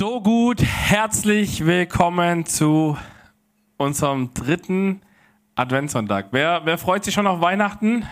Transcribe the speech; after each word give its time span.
So 0.00 0.22
gut, 0.22 0.62
herzlich 0.62 1.66
willkommen 1.66 2.46
zu 2.46 2.96
unserem 3.76 4.32
dritten 4.32 5.02
Adventssonntag. 5.56 6.28
Wer, 6.30 6.62
wer 6.64 6.78
freut 6.78 7.04
sich 7.04 7.12
schon 7.12 7.26
auf 7.26 7.42
Weihnachten? 7.42 8.06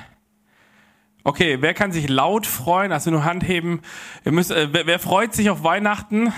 Okay, 1.25 1.57
wer 1.63 1.73
kann 1.73 1.91
sich 1.91 2.11
laut 2.11 2.45
freuen? 2.45 2.93
Also 2.93 3.11
nur 3.11 3.25
Hand 3.25 3.49
heben. 3.49 3.81
Ihr 4.27 4.33
müsst, 4.33 4.51
äh, 4.51 4.69
wer, 4.71 4.87
wer 4.87 4.99
freut 4.99 5.33
sich 5.33 5.49
auf 5.49 5.65
Weihnachten? 5.65 6.31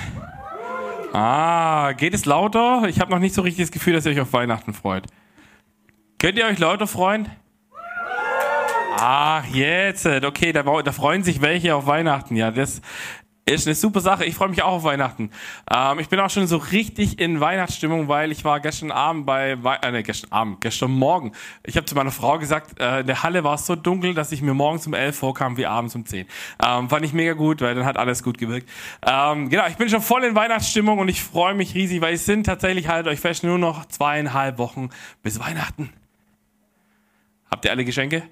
Ah, 1.13 1.95
geht 1.97 2.15
es 2.15 2.27
lauter? 2.27 2.85
Ich 2.87 3.01
habe 3.01 3.11
noch 3.11 3.19
nicht 3.19 3.35
so 3.35 3.43
richtig 3.43 3.65
das 3.65 3.73
Gefühl, 3.73 3.95
dass 3.95 4.07
ihr 4.07 4.13
euch 4.13 4.21
auf 4.21 4.33
Weihnachten 4.33 4.73
freut. 4.73 5.09
Könnt 6.21 6.39
ihr 6.39 6.47
euch 6.47 6.61
lauter 6.61 6.87
freuen? 6.87 7.29
Ach, 9.03 9.45
jetzt. 9.47 10.07
Okay, 10.07 10.53
da, 10.53 10.63
da 10.63 10.93
freuen 10.93 11.25
sich 11.25 11.41
welche 11.41 11.75
auf 11.75 11.87
Weihnachten. 11.87 12.37
Ja, 12.37 12.51
das, 12.51 12.83
ist 13.51 13.67
eine 13.67 13.75
super 13.75 14.01
Sache. 14.01 14.25
Ich 14.25 14.35
freue 14.35 14.49
mich 14.49 14.63
auch 14.63 14.73
auf 14.73 14.85
Weihnachten. 14.85 15.31
Ähm, 15.71 15.99
ich 15.99 16.09
bin 16.09 16.21
auch 16.21 16.31
schon 16.31 16.47
so 16.47 16.57
richtig 16.57 17.19
in 17.19 17.41
Weihnachtsstimmung, 17.41 18.09
weil 18.09 18.33
ich 18.33 18.45
war 18.45 18.61
gestern 18.61 18.91
Abend 18.91 19.27
bei, 19.27 19.63
We 19.63 19.79
äh, 19.83 19.93
nee, 19.93 20.03
gestern 20.03 20.33
Abend, 20.33 20.61
gestern 20.61 20.91
Morgen. 20.91 21.33
Ich 21.65 21.77
habe 21.77 21.87
zu 21.87 21.95
meiner 21.95 22.11
Frau 22.11 22.39
gesagt, 22.39 22.81
äh, 22.81 23.01
in 23.01 23.07
der 23.07 23.23
Halle 23.23 23.45
war 23.45 23.55
es 23.55 23.67
so 23.67 23.77
dunkel, 23.77 24.15
dass 24.15 24.33
ich 24.33 24.43
mir 24.43 24.55
morgens 24.55 24.87
um 24.87 24.95
11 24.95 25.17
vorkam 25.19 25.57
wie 25.57 25.67
abends 25.67 25.95
um 25.95 26.07
10. 26.07 26.27
Ähm, 26.65 26.89
fand 26.89 27.05
ich 27.05 27.13
mega 27.13 27.33
gut, 27.33 27.61
weil 27.61 27.75
dann 27.75 27.85
hat 27.85 27.97
alles 27.97 28.23
gut 28.23 28.39
gewirkt. 28.39 28.69
Ähm, 29.07 29.49
genau, 29.49 29.67
ich 29.67 29.77
bin 29.77 29.89
schon 29.89 30.03
voll 30.03 30.25
in 30.25 30.35
Weihnachtsstimmung 30.35 30.99
und 30.99 31.09
ich 31.09 31.23
freue 31.23 31.55
mich 31.55 31.75
riesig, 31.75 32.01
weil 32.01 32.15
es 32.15 32.27
sind 32.27 32.45
tatsächlich, 32.45 32.89
haltet 32.89 33.13
euch 33.13 33.21
fest, 33.21 33.45
nur 33.45 33.59
noch 33.59 33.87
zweieinhalb 33.87 34.59
Wochen 34.59 34.91
bis 35.23 35.41
Weihnachten. 35.41 35.93
Habt 37.51 37.65
ihr 37.65 37.71
alle 37.71 37.85
Geschenke? 37.85 38.23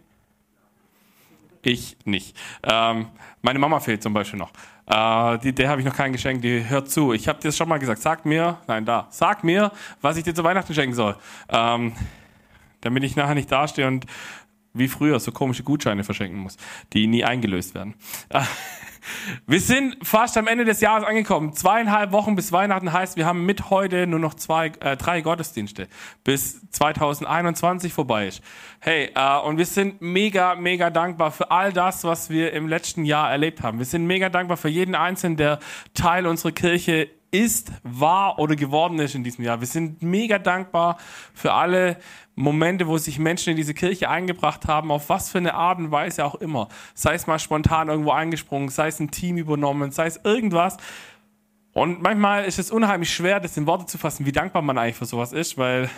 Ich 1.63 1.97
nicht. 2.05 2.37
Ähm, 2.63 3.09
meine 3.43 3.59
Mama 3.59 3.81
fehlt 3.81 4.03
zum 4.03 4.15
Beispiel 4.15 4.39
noch. 4.39 4.53
Äh, 4.89 5.39
die, 5.39 5.53
der 5.53 5.69
habe 5.69 5.81
ich 5.81 5.87
noch 5.87 5.95
kein 5.95 6.13
Geschenk, 6.13 6.43
die 6.43 6.69
hört 6.69 6.91
zu. 6.91 7.13
Ich 7.13 7.29
habe 7.29 7.39
dir 7.41 7.49
das 7.49 7.57
schon 7.57 7.69
mal 7.69 7.79
gesagt. 7.79 8.01
Sag 8.01 8.25
mir, 8.25 8.59
nein, 8.67 8.85
da, 8.85 9.07
sag 9.11 9.45
mir, 9.45 9.71
was 10.01 10.17
ich 10.17 10.25
dir 10.25 10.35
zu 10.35 10.45
Weihnachten 10.45 10.73
schenken 10.75 10.95
soll. 10.95 11.17
Ähm, 11.51 11.93
damit 12.81 13.05
ich 13.05 13.17
nachher 13.17 13.35
nicht 13.35 13.51
dastehe 13.53 13.87
und 13.87 14.07
wie 14.75 14.89
früher 14.89 15.19
so 15.21 15.33
komische 15.33 15.63
Gutscheine 15.63 16.05
verschenken 16.05 16.39
muss, 16.39 16.57
die 16.93 17.07
nie 17.07 17.25
eingelöst 17.25 17.75
werden. 17.75 17.95
Wir 19.47 19.61
sind 19.61 19.97
fast 20.03 20.37
am 20.37 20.47
Ende 20.47 20.65
des 20.65 20.81
Jahres 20.81 21.07
angekommen. 21.07 21.53
Zweieinhalb 21.53 22.13
Wochen 22.13 22.37
bis 22.37 22.53
Weihnachten 22.53 22.93
heißt, 22.93 23.17
wir 23.17 23.27
haben 23.27 23.47
mit 23.47 23.71
heute 23.71 24.07
nur 24.07 24.19
noch 24.19 24.35
zwei, 24.35 24.67
äh, 24.81 24.97
drei 24.97 25.21
Gottesdienste, 25.21 25.89
bis 26.25 26.69
2021 26.71 27.93
vorbei 27.93 28.29
ist. 28.29 28.43
Hey, 28.81 29.11
äh, 29.15 29.39
und 29.41 29.59
wir 29.59 29.67
sind 29.67 30.01
mega, 30.01 30.55
mega 30.55 30.91
dankbar 30.91 31.31
für 31.31 31.51
all 31.51 31.73
das, 31.73 32.05
was 32.05 32.31
wir 32.31 32.53
im 32.53 32.69
letzten 32.69 33.05
Jahr 33.05 33.31
erlebt 33.31 33.63
haben. 33.63 33.79
Wir 33.79 33.87
sind 33.87 34.07
mega 34.07 34.29
dankbar 34.29 34.57
für 34.57 34.69
jeden 34.69 34.95
Einzelnen, 34.95 35.37
der 35.37 35.59
Teil 35.95 36.27
unserer 36.27 36.53
Kirche 36.53 37.09
ist, 37.31 37.73
war 37.83 38.39
oder 38.39 38.57
geworden 38.57 38.99
ist 38.99 39.15
in 39.15 39.25
diesem 39.25 39.45
Jahr. 39.45 39.61
Wir 39.61 39.67
sind 39.67 40.03
mega 40.03 40.39
dankbar 40.39 40.99
für 41.35 41.53
alle 41.53 41.99
Momente, 42.35 42.87
wo 42.87 42.99
sich 42.99 43.19
Menschen 43.19 43.51
in 43.51 43.57
diese 43.57 43.75
Kirche 43.75 44.09
eingebracht 44.09 44.67
haben, 44.67 44.91
auf 44.91 45.09
was 45.09 45.31
für 45.31 45.39
eine 45.39 45.55
Art 45.55 45.79
und 45.79 45.91
Weise 45.91 46.25
auch 46.25 46.37
immer. 46.37 46.69
Sei 46.95 47.15
es 47.15 47.27
mal 47.27 47.39
spontan 47.39 47.89
irgendwo 47.89 48.13
eingesprungen, 48.13 48.69
sei 48.69 48.89
es 48.89 49.01
ein 49.01 49.11
Team 49.11 49.37
übernommen, 49.37 49.91
sei 49.91 50.07
es 50.07 50.21
irgendwas. 50.25 50.77
Und 51.73 52.03
manchmal 52.03 52.45
ist 52.45 52.59
es 52.59 52.71
unheimlich 52.71 53.13
schwer, 53.13 53.41
das 53.41 53.57
in 53.57 53.67
Worte 53.67 53.87
zu 53.87 53.99
fassen, 53.99 54.25
wie 54.27 54.33
dankbar 54.33 54.63
man 54.63 54.79
eigentlich 54.79 54.97
für 54.97 55.07
sowas 55.07 55.33
ist, 55.33 55.59
weil 55.59 55.91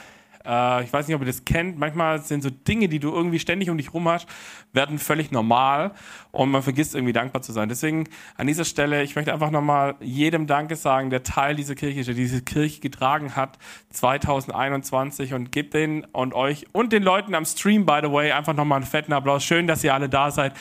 äh, 0.45 0.85
ich 0.85 0.93
weiß 0.93 1.07
nicht, 1.07 1.15
ob 1.15 1.23
ihr 1.23 1.27
das 1.27 1.45
kennt. 1.45 1.79
Manchmal 1.79 2.23
sind 2.23 2.43
so 2.43 2.51
Dinge, 2.51 2.89
die 2.89 2.99
du 2.99 3.13
irgendwie 3.13 3.39
ständig 3.39 3.71
um 3.71 3.77
dich 3.77 3.93
rum 3.93 4.09
hast, 4.09 4.27
werden 4.73 4.99
völlig 4.99 5.31
normal 5.31 5.93
und 6.33 6.51
man 6.51 6.63
vergisst 6.63 6.95
irgendwie 6.95 7.13
dankbar 7.13 7.43
zu 7.43 7.53
sein. 7.53 7.69
Deswegen 7.69 8.09
an 8.37 8.47
dieser 8.47 8.65
Stelle, 8.65 9.03
ich 9.03 9.17
möchte 9.17 9.33
einfach 9.33 9.51
nochmal 9.51 9.97
jedem 10.01 10.47
Danke 10.47 10.77
sagen, 10.77 11.11
der 11.11 11.23
Teil 11.23 11.57
dieser 11.57 11.75
Kirche 11.75 12.01
ist, 12.01 12.07
der 12.07 12.15
diese 12.15 12.43
Kirche 12.43 12.81
getragen 12.81 13.37
hat 13.37 13.59
2021 13.91 15.35
und 15.35 15.53
gebt 15.53 15.75
den 15.75 16.05
und 16.13 16.35
euch 16.35 16.67
und 16.73 16.93
den 16.93 17.03
Leuten 17.03 17.35
am 17.35 17.45
Stream, 17.45 17.87
by 17.87 18.01
the 18.03 18.11
way, 18.11 18.33
einfach 18.33 18.55
nochmal 18.55 18.77
einen 18.77 18.87
fetten 18.87 19.13
Applaus. 19.13 19.45
Schön, 19.45 19.67
dass 19.67 19.85
ihr 19.85 19.95
alle 19.95 20.09
da 20.09 20.31
seid. 20.31 20.55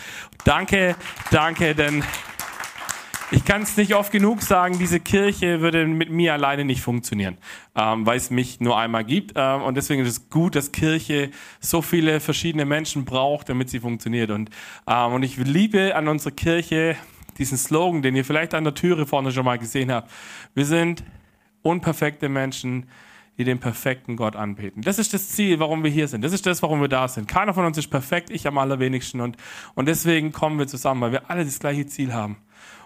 Danke, 0.44 0.96
danke, 1.32 1.76
denn 1.76 2.04
ich 3.32 3.46
kann 3.46 3.62
es 3.62 3.78
nicht 3.78 3.94
oft 3.94 4.12
genug 4.12 4.42
sagen, 4.42 4.80
diese 4.80 5.00
Kirche 5.00 5.62
würde 5.62 5.86
mit 5.86 6.10
mir 6.10 6.34
alleine 6.34 6.66
nicht 6.66 6.82
funktionieren, 6.82 7.38
ähm, 7.76 8.06
weil 8.06 8.18
es 8.18 8.30
mich 8.32 8.60
nur 8.60 8.78
einmal 8.78 9.04
gibt. 9.04 9.34
Ähm, 9.36 9.62
und 9.62 9.76
deswegen 9.76 10.02
ist 10.02 10.10
es 10.10 10.30
gut, 10.30 10.56
dass 10.56 10.72
Kirche 10.72 11.30
so 11.60 11.82
viele 11.82 12.20
verschiedene 12.20 12.66
Menschen 12.66 13.06
braucht, 13.06 13.50
damit 13.50 13.70
sie 13.70 13.80
funktioniert. 13.80 14.32
Und, 14.32 14.50
ähm, 14.88 15.14
und 15.14 15.24
ich 15.24 15.38
liebe 15.38 15.96
an 15.96 16.08
unserer 16.08 16.32
Kirche 16.32 16.96
diesen 17.38 17.58
Slogan, 17.58 18.02
den 18.02 18.16
ihr 18.16 18.26
vielleicht 18.26 18.54
an 18.54 18.64
der 18.64 18.74
Türe 18.74 19.06
vorne 19.06 19.32
schon 19.32 19.46
mal 19.46 19.60
gesehen 19.60 19.92
habt. 19.92 20.12
Wir 20.56 20.66
sind 20.66 21.04
unperfekte 21.62 22.30
Menschen, 22.30 22.90
die 23.38 23.46
den 23.46 23.60
perfekten 23.60 24.18
Gott 24.18 24.36
anbeten. 24.36 24.82
Das 24.82 25.00
ist 25.00 25.14
das 25.14 25.30
Ziel, 25.30 25.60
warum 25.60 25.84
wir 25.84 25.90
hier 25.90 26.10
sind. 26.10 26.24
Das 26.24 26.34
ist 26.34 26.46
das, 26.46 26.62
warum 26.62 26.82
wir 26.82 26.90
da 26.90 27.08
sind. 27.08 27.28
Keiner 27.28 27.54
von 27.54 27.66
uns 27.66 27.78
ist 27.78 27.88
perfekt, 27.88 28.30
ich 28.32 28.46
am 28.48 28.58
allerwenigsten. 28.58 29.22
Und, 29.22 29.38
und 29.76 29.88
deswegen 29.88 30.34
kommen 30.34 30.60
wir 30.60 30.68
zusammen, 30.68 31.00
weil 31.00 31.14
wir 31.14 31.30
alle 31.30 31.46
das 31.46 31.60
gleiche 31.60 31.86
Ziel 31.86 32.14
haben. 32.14 32.36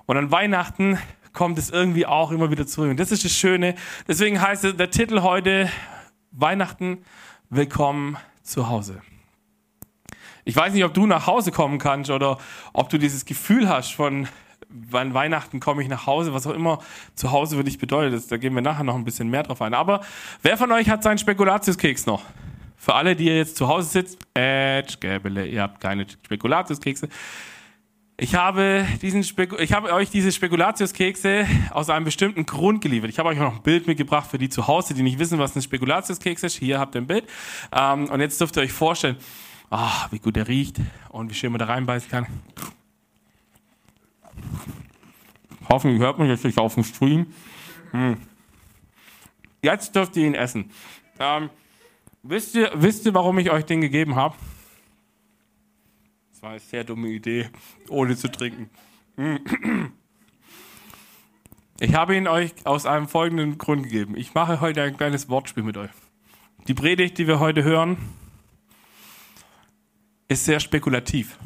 Und 0.06 0.18
an 0.18 0.32
Weihnachten 0.32 0.98
kommt 1.32 1.58
es 1.58 1.70
irgendwie 1.70 2.06
auch 2.06 2.32
immer 2.32 2.52
wieder 2.52 2.68
zurück. 2.68 2.92
Und 2.92 3.00
das 3.00 3.12
ist 3.12 3.24
das 3.24 3.32
Schöne. 3.32 3.76
Deswegen 4.08 4.42
heißt 4.42 4.64
der 4.78 4.92
Titel 4.92 5.22
heute 5.22 5.70
Weihnachten, 6.32 7.04
willkommen 7.50 8.18
zu 8.42 8.68
Hause. 8.68 9.02
Ich 10.46 10.56
weiß 10.56 10.74
nicht, 10.74 10.84
ob 10.84 10.94
du 10.94 11.06
nach 11.06 11.26
Hause 11.26 11.52
kommen 11.52 11.80
kannst 11.80 12.12
oder 12.12 12.38
ob 12.74 12.90
du 12.90 12.98
dieses 12.98 13.24
Gefühl 13.24 13.70
hast 13.70 13.94
von, 13.94 14.28
wann 14.68 15.14
Weihnachten 15.14 15.62
komme 15.62 15.82
ich 15.82 15.88
nach 15.88 16.06
Hause, 16.06 16.34
was 16.34 16.46
auch 16.48 16.54
immer 16.54 16.80
zu 17.16 17.32
Hause 17.32 17.56
für 17.56 17.64
dich 17.64 17.78
bedeutet. 17.78 18.30
Da 18.30 18.36
gehen 18.36 18.54
wir 18.54 18.62
nachher 18.62 18.84
noch 18.84 18.96
ein 18.96 19.06
bisschen 19.06 19.30
mehr 19.30 19.44
drauf 19.44 19.62
ein. 19.62 19.74
Aber 19.74 20.02
wer 20.42 20.58
von 20.58 20.72
euch 20.74 20.90
hat 20.90 21.02
seinen 21.02 21.18
Spekulatiuskeks 21.18 22.06
noch? 22.08 22.24
Für 22.76 22.96
alle, 22.96 23.16
die 23.16 23.28
ihr 23.28 23.38
jetzt 23.38 23.56
zu 23.56 23.70
Hause 23.70 23.88
sitzt, 23.88 24.18
äh, 24.38 24.82
ihr 24.82 25.62
habt 25.62 25.80
keine 25.80 26.06
Spekulatiuskekse. 26.10 27.08
Ich 28.24 28.36
habe, 28.36 28.88
diesen 29.02 29.22
ich 29.60 29.74
habe 29.74 29.92
euch 29.92 30.10
diese 30.10 30.32
Spekulatiuskekse 30.32 31.46
aus 31.72 31.90
einem 31.90 32.06
bestimmten 32.06 32.46
Grund 32.46 32.80
geliefert. 32.80 33.10
Ich 33.10 33.20
habe 33.20 33.28
euch 33.28 33.38
noch 33.38 33.58
ein 33.58 33.64
Bild 33.64 33.86
mitgebracht 33.86 34.32
für 34.32 34.38
die 34.38 34.48
zu 34.48 34.66
Hause, 34.66 34.94
die 34.94 35.04
nicht 35.04 35.20
wissen, 35.20 35.40
was 35.40 35.58
ein 35.58 35.62
Spekulatiuskeks 35.62 36.42
ist. 36.42 36.56
Hier 36.56 36.80
habt 36.80 36.96
ihr 36.96 37.02
ein 37.02 37.08
Bild. 37.08 37.28
Ähm, 37.74 38.06
und 38.06 38.22
jetzt 38.22 38.40
dürft 38.40 38.56
ihr 38.56 38.62
euch 38.62 38.72
vorstellen, 38.72 39.18
oh, 39.72 39.78
wie 40.12 40.20
gut 40.20 40.38
der 40.38 40.48
riecht 40.48 40.78
und 41.10 41.32
wie 41.32 41.34
schön 41.34 41.52
man 41.52 41.60
da 41.60 41.66
reinbeißen 41.66 42.10
kann. 42.10 42.28
Hoffentlich 45.68 46.00
hört 46.00 46.18
man 46.18 46.30
jetzt 46.30 46.46
nicht 46.46 46.58
auf 46.58 46.76
dem 46.76 46.86
Stream. 46.86 47.28
Hm. 47.92 48.16
Jetzt 49.62 49.94
dürft 49.98 50.16
ihr 50.16 50.28
ihn 50.28 50.36
essen. 50.36 50.72
Ähm, 51.20 51.50
wisst, 52.22 52.56
ihr, 52.56 52.72
wisst 52.74 53.06
ihr, 53.06 53.14
warum 53.14 53.38
ich 53.40 53.52
euch 53.52 53.66
den 53.66 53.82
gegeben 53.82 54.16
habe? 54.16 54.36
War 56.44 56.52
eine 56.52 56.60
sehr 56.60 56.84
dumme 56.84 57.08
Idee, 57.08 57.50
ohne 57.88 58.18
zu 58.18 58.30
trinken. 58.30 58.70
Ich 61.80 61.96
habe 61.96 62.18
ihn 62.18 62.28
euch 62.28 62.54
aus 62.66 62.86
einem 62.86 63.08
folgenden 63.08 63.58
Grund 63.58 63.84
gegeben. 63.84 64.18
Ich 64.18 64.34
mache 64.34 64.60
heute 64.60 64.84
ein 64.84 64.98
kleines 64.98 65.30
Wortspiel 65.30 65.64
mit 65.64 65.78
euch. 65.78 65.90
Die 66.68 66.74
Predigt, 66.74 67.18
die 67.18 67.28
wir 67.28 67.40
heute 67.40 67.64
hören, 67.64 67.98
ist 70.28 70.44
sehr 70.44 70.60
spekulativ. 70.60 71.38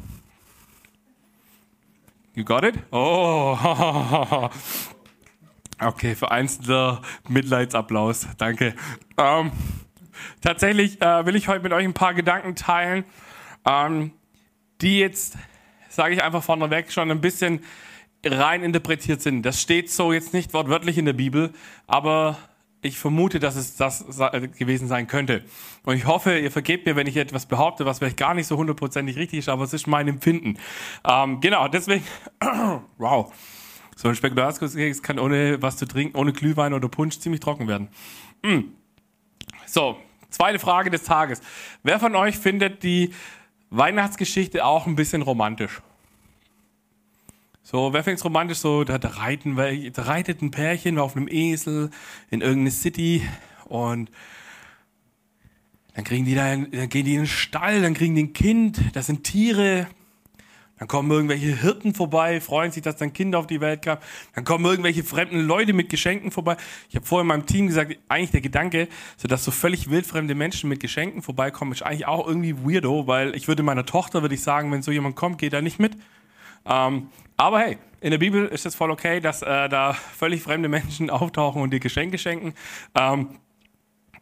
You 2.34 2.44
got 2.44 2.64
it? 2.64 2.74
Oh. 2.90 4.50
Okay, 5.80 6.16
vereinzelter 6.16 7.02
Mitleidsapplaus. 7.28 8.26
Danke. 8.36 8.74
Ähm, 9.16 9.52
tatsächlich 10.40 11.00
äh, 11.00 11.24
will 11.24 11.36
ich 11.36 11.46
heute 11.46 11.62
mit 11.62 11.72
euch 11.72 11.84
ein 11.84 11.94
paar 11.94 12.14
Gedanken 12.14 12.56
teilen, 12.56 13.04
ähm, 13.64 14.10
die 14.80 14.98
jetzt, 14.98 15.36
sage 15.88 16.14
ich 16.14 16.22
einfach 16.22 16.42
vorneweg, 16.42 16.92
schon 16.92 17.10
ein 17.10 17.20
bisschen 17.20 17.60
rein 18.24 18.62
interpretiert 18.62 19.22
sind. 19.22 19.42
Das 19.42 19.60
steht 19.60 19.90
so 19.90 20.12
jetzt 20.12 20.32
nicht 20.32 20.52
wortwörtlich 20.54 20.98
in 20.98 21.04
der 21.04 21.12
Bibel, 21.12 21.52
aber 21.86 22.36
ich 22.80 22.98
vermute, 22.98 23.40
dass 23.40 23.56
es 23.56 23.76
das 23.76 24.04
gewesen 24.56 24.86
sein 24.86 25.06
könnte. 25.08 25.42
Und 25.84 25.96
ich 25.96 26.06
hoffe, 26.06 26.38
ihr 26.38 26.50
vergebt 26.50 26.86
mir, 26.86 26.94
wenn 26.94 27.06
ich 27.06 27.16
etwas 27.16 27.46
behaupte, 27.46 27.86
was 27.86 27.98
vielleicht 27.98 28.16
gar 28.16 28.34
nicht 28.34 28.46
so 28.46 28.56
hundertprozentig 28.56 29.16
richtig 29.16 29.40
ist, 29.40 29.48
aber 29.48 29.64
es 29.64 29.72
ist 29.72 29.86
mein 29.86 30.06
Empfinden. 30.06 30.58
Ähm, 31.04 31.40
genau, 31.40 31.68
deswegen, 31.68 32.04
wow. 32.98 33.32
So 33.96 34.08
ein 34.08 34.14
Spekulatiuskeks 34.14 35.02
kann 35.02 35.18
ohne 35.18 35.60
was 35.60 35.76
zu 35.76 35.86
trinken, 35.86 36.16
ohne 36.16 36.32
Glühwein 36.32 36.72
oder 36.72 36.88
Punsch 36.88 37.18
ziemlich 37.18 37.40
trocken 37.40 37.66
werden. 37.66 37.88
Mm. 38.44 38.70
So, 39.66 39.98
zweite 40.30 40.60
Frage 40.60 40.90
des 40.90 41.02
Tages. 41.02 41.40
Wer 41.82 41.98
von 41.98 42.14
euch 42.14 42.38
findet 42.38 42.84
die 42.84 43.12
Weihnachtsgeschichte 43.70 44.64
auch 44.64 44.86
ein 44.86 44.96
bisschen 44.96 45.22
romantisch. 45.22 45.82
So, 47.62 47.92
wer 47.92 48.02
fängt 48.02 48.24
romantisch? 48.24 48.58
So, 48.58 48.84
da, 48.84 48.98
da, 48.98 49.08
reiten, 49.08 49.56
da 49.56 50.02
reitet 50.02 50.40
ein 50.40 50.50
Pärchen 50.50 50.98
auf 50.98 51.16
einem 51.16 51.28
Esel 51.28 51.90
in 52.30 52.40
irgendeine 52.40 52.70
City 52.70 53.28
und 53.66 54.10
dann 55.94 56.04
kriegen 56.04 56.24
die 56.24 56.34
da, 56.34 56.56
dann 56.56 56.88
gehen 56.88 57.04
die 57.04 57.14
in 57.14 57.22
den 57.22 57.26
Stall, 57.26 57.82
dann 57.82 57.92
kriegen 57.92 58.14
die 58.14 58.22
ein 58.22 58.32
Kind, 58.32 58.80
das 58.94 59.06
sind 59.06 59.24
Tiere. 59.24 59.88
Dann 60.78 60.88
kommen 60.88 61.10
irgendwelche 61.10 61.60
Hirten 61.60 61.94
vorbei, 61.94 62.40
freuen 62.40 62.70
sich, 62.72 62.82
dass 62.82 62.96
dann 62.96 63.12
Kinder 63.12 63.38
auf 63.38 63.46
die 63.46 63.60
Welt 63.60 63.82
kamen. 63.82 64.00
Dann 64.34 64.44
kommen 64.44 64.64
irgendwelche 64.64 65.04
fremden 65.04 65.40
Leute 65.40 65.72
mit 65.72 65.88
Geschenken 65.88 66.30
vorbei. 66.30 66.56
Ich 66.88 66.96
habe 66.96 67.06
vorhin 67.06 67.26
meinem 67.26 67.46
Team 67.46 67.66
gesagt, 67.66 67.96
eigentlich 68.08 68.30
der 68.30 68.40
Gedanke, 68.40 68.88
so 69.16 69.28
dass 69.28 69.44
so 69.44 69.50
völlig 69.50 69.90
wildfremde 69.90 70.34
Menschen 70.34 70.68
mit 70.68 70.80
Geschenken 70.80 71.22
vorbeikommen, 71.22 71.72
ist 71.72 71.82
eigentlich 71.82 72.06
auch 72.06 72.26
irgendwie 72.26 72.56
weirdo, 72.64 73.06
weil 73.06 73.34
ich 73.34 73.48
würde 73.48 73.62
meiner 73.62 73.86
Tochter 73.86 74.22
würde 74.22 74.34
ich 74.34 74.42
sagen, 74.42 74.70
wenn 74.72 74.82
so 74.82 74.90
jemand 74.90 75.16
kommt, 75.16 75.38
geht 75.38 75.52
er 75.52 75.62
nicht 75.62 75.78
mit. 75.78 75.96
Ähm, 76.66 77.08
aber 77.36 77.60
hey, 77.60 77.78
in 78.00 78.10
der 78.10 78.18
Bibel 78.18 78.46
ist 78.46 78.66
es 78.66 78.74
voll 78.74 78.90
okay, 78.90 79.20
dass 79.20 79.42
äh, 79.42 79.68
da 79.68 79.92
völlig 79.92 80.42
fremde 80.42 80.68
Menschen 80.68 81.10
auftauchen 81.10 81.62
und 81.62 81.70
dir 81.70 81.80
Geschenke 81.80 82.18
schenken. 82.18 82.54
Ähm, 82.94 83.28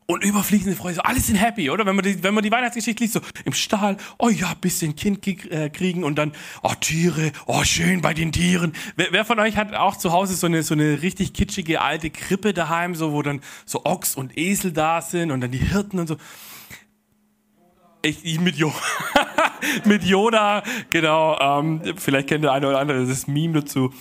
und 0.07 0.23
überfließende 0.23 0.77
Freude, 0.77 0.97
so 0.97 1.03
alles 1.03 1.27
sind 1.27 1.37
happy, 1.37 1.69
oder? 1.71 1.85
Wenn 1.85 1.97
man 1.97 2.05
die, 2.05 2.23
wenn 2.23 2.33
man 2.33 2.45
die 2.45 2.53
Weihnachtsgeschichte 2.53 3.03
liest, 3.03 3.15
so 3.15 3.21
im 3.45 3.53
Stall, 3.53 3.97
oh 4.19 4.29
ja, 4.29 4.55
bisschen 4.55 4.95
Kind 4.95 5.27
äh, 5.51 5.69
kriegen 5.69 6.05
und 6.05 6.17
dann, 6.17 6.33
oh 6.63 6.73
Tiere, 6.81 7.33
oh 7.47 7.65
schön 7.65 8.03
bei 8.03 8.15
den 8.15 8.31
Tieren. 8.31 8.73
Wer, 8.95 9.09
wer 9.11 9.25
von 9.25 9.41
euch 9.41 9.57
hat 9.57 9.75
auch 9.75 9.97
zu 9.97 10.13
Hause 10.13 10.35
so 10.35 10.47
eine, 10.47 10.63
so 10.63 10.75
eine 10.75 11.03
richtig 11.03 11.33
kitschige 11.33 11.81
alte 11.81 12.11
Krippe 12.11 12.55
daheim, 12.55 12.95
so, 12.95 13.13
wo 13.13 13.23
dann 13.23 13.41
so 13.65 13.85
Ochs 13.85 14.15
und 14.15 14.39
Esel 14.39 14.73
da 14.73 15.03
sind 15.03 15.33
und 15.33 15.41
dann 15.41 15.51
die 15.51 15.59
Hirten 15.59 15.99
und 15.99 16.07
so. 16.07 16.17
Ich, 18.03 18.25
ich 18.25 18.41
mit, 18.41 18.55
jo 18.55 18.73
mit 19.85 20.05
Yoda, 20.05 20.63
genau, 20.91 21.37
ähm, 21.41 21.83
vielleicht 21.97 22.29
kennt 22.29 22.45
der 22.45 22.53
eine 22.53 22.69
oder 22.69 22.79
andere 22.79 23.05
das 23.05 23.27
Meme 23.27 23.61
dazu. 23.61 23.93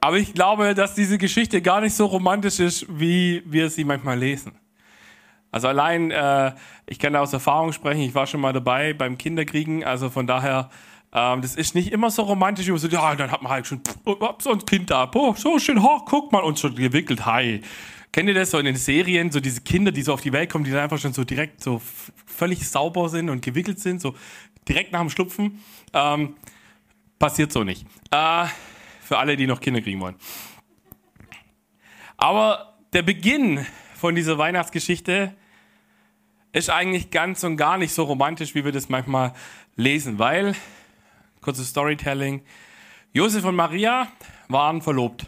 Aber 0.00 0.16
ich 0.18 0.34
glaube, 0.34 0.74
dass 0.74 0.94
diese 0.94 1.18
Geschichte 1.18 1.62
gar 1.62 1.80
nicht 1.80 1.94
so 1.94 2.06
romantisch 2.06 2.58
ist, 2.58 2.86
wie 2.88 3.42
wir 3.46 3.70
sie 3.70 3.84
manchmal 3.84 4.18
lesen. 4.18 4.52
Also 5.52 5.68
allein, 5.68 6.10
äh, 6.10 6.52
ich 6.86 6.98
kann 6.98 7.12
da 7.12 7.20
aus 7.20 7.32
Erfahrung 7.32 7.72
sprechen, 7.72 8.00
ich 8.00 8.14
war 8.14 8.26
schon 8.26 8.40
mal 8.40 8.52
dabei 8.52 8.92
beim 8.92 9.18
Kinderkriegen, 9.18 9.82
also 9.84 10.08
von 10.08 10.26
daher, 10.26 10.70
ähm, 11.12 11.42
das 11.42 11.56
ist 11.56 11.74
nicht 11.74 11.92
immer 11.92 12.10
so 12.10 12.22
romantisch, 12.22 12.68
wie 12.68 12.78
so, 12.78 12.88
ja, 12.88 13.14
dann 13.16 13.30
hat 13.30 13.42
man 13.42 13.50
halt 13.50 13.66
schon 13.66 13.80
oh, 14.04 14.16
so 14.38 14.52
ein 14.52 14.64
Kind 14.64 14.90
da, 14.90 15.10
oh, 15.12 15.34
so 15.34 15.58
schön, 15.58 15.78
oh, 15.78 16.00
guck 16.06 16.30
mal, 16.30 16.42
und 16.42 16.58
schon 16.58 16.74
gewickelt, 16.74 17.26
hi. 17.26 17.62
Kennt 18.12 18.28
ihr 18.28 18.34
das 18.34 18.50
so 18.50 18.58
in 18.58 18.64
den 18.64 18.76
Serien, 18.76 19.30
so 19.30 19.40
diese 19.40 19.60
Kinder, 19.60 19.92
die 19.92 20.02
so 20.02 20.12
auf 20.12 20.20
die 20.20 20.32
Welt 20.32 20.50
kommen, 20.50 20.64
die 20.64 20.70
dann 20.70 20.80
einfach 20.80 20.98
schon 20.98 21.12
so 21.12 21.24
direkt 21.24 21.62
so 21.62 21.80
völlig 22.26 22.68
sauber 22.68 23.08
sind 23.08 23.28
und 23.28 23.42
gewickelt 23.42 23.78
sind, 23.78 24.00
so 24.00 24.14
direkt 24.68 24.92
nach 24.92 25.00
dem 25.00 25.10
Schlupfen? 25.10 25.60
Ähm, 25.92 26.34
passiert 27.18 27.52
so 27.52 27.62
nicht. 27.62 27.86
Äh, 28.10 28.46
für 29.00 29.18
alle, 29.18 29.36
die 29.36 29.46
noch 29.46 29.60
Kinder 29.60 29.80
kriegen 29.80 30.00
wollen. 30.00 30.16
Aber 32.16 32.78
der 32.92 33.02
Beginn 33.02 33.64
von 33.94 34.14
dieser 34.14 34.38
Weihnachtsgeschichte 34.38 35.34
ist 36.52 36.70
eigentlich 36.70 37.10
ganz 37.10 37.44
und 37.44 37.56
gar 37.56 37.78
nicht 37.78 37.92
so 37.92 38.04
romantisch, 38.04 38.54
wie 38.54 38.64
wir 38.64 38.72
das 38.72 38.88
manchmal 38.88 39.32
lesen, 39.76 40.18
weil, 40.18 40.54
kurzes 41.40 41.68
Storytelling, 41.68 42.42
Josef 43.12 43.44
und 43.44 43.56
Maria 43.56 44.08
waren 44.48 44.82
verlobt. 44.82 45.26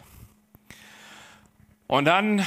Und 1.87 2.05
dann 2.05 2.45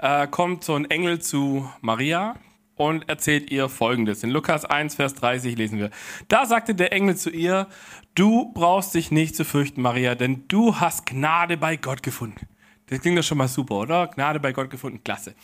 äh, 0.00 0.26
kommt 0.26 0.64
so 0.64 0.74
ein 0.74 0.90
Engel 0.90 1.20
zu 1.20 1.70
Maria 1.80 2.36
und 2.76 3.08
erzählt 3.08 3.50
ihr 3.50 3.68
Folgendes. 3.68 4.22
In 4.22 4.30
Lukas 4.30 4.64
1, 4.64 4.96
Vers 4.96 5.14
30 5.14 5.56
lesen 5.56 5.78
wir. 5.78 5.90
Da 6.28 6.46
sagte 6.46 6.74
der 6.74 6.92
Engel 6.92 7.16
zu 7.16 7.30
ihr, 7.30 7.68
du 8.14 8.52
brauchst 8.52 8.94
dich 8.94 9.10
nicht 9.10 9.36
zu 9.36 9.44
fürchten, 9.44 9.82
Maria, 9.82 10.14
denn 10.14 10.44
du 10.48 10.76
hast 10.76 11.06
Gnade 11.06 11.56
bei 11.56 11.76
Gott 11.76 12.02
gefunden. 12.02 12.46
Das 12.92 13.00
klingt 13.00 13.18
doch 13.18 13.22
schon 13.22 13.38
mal 13.38 13.48
super, 13.48 13.76
oder? 13.76 14.06
Gnade 14.08 14.38
bei 14.38 14.52
Gott 14.52 14.68
gefunden, 14.68 15.02
klasse. 15.02 15.34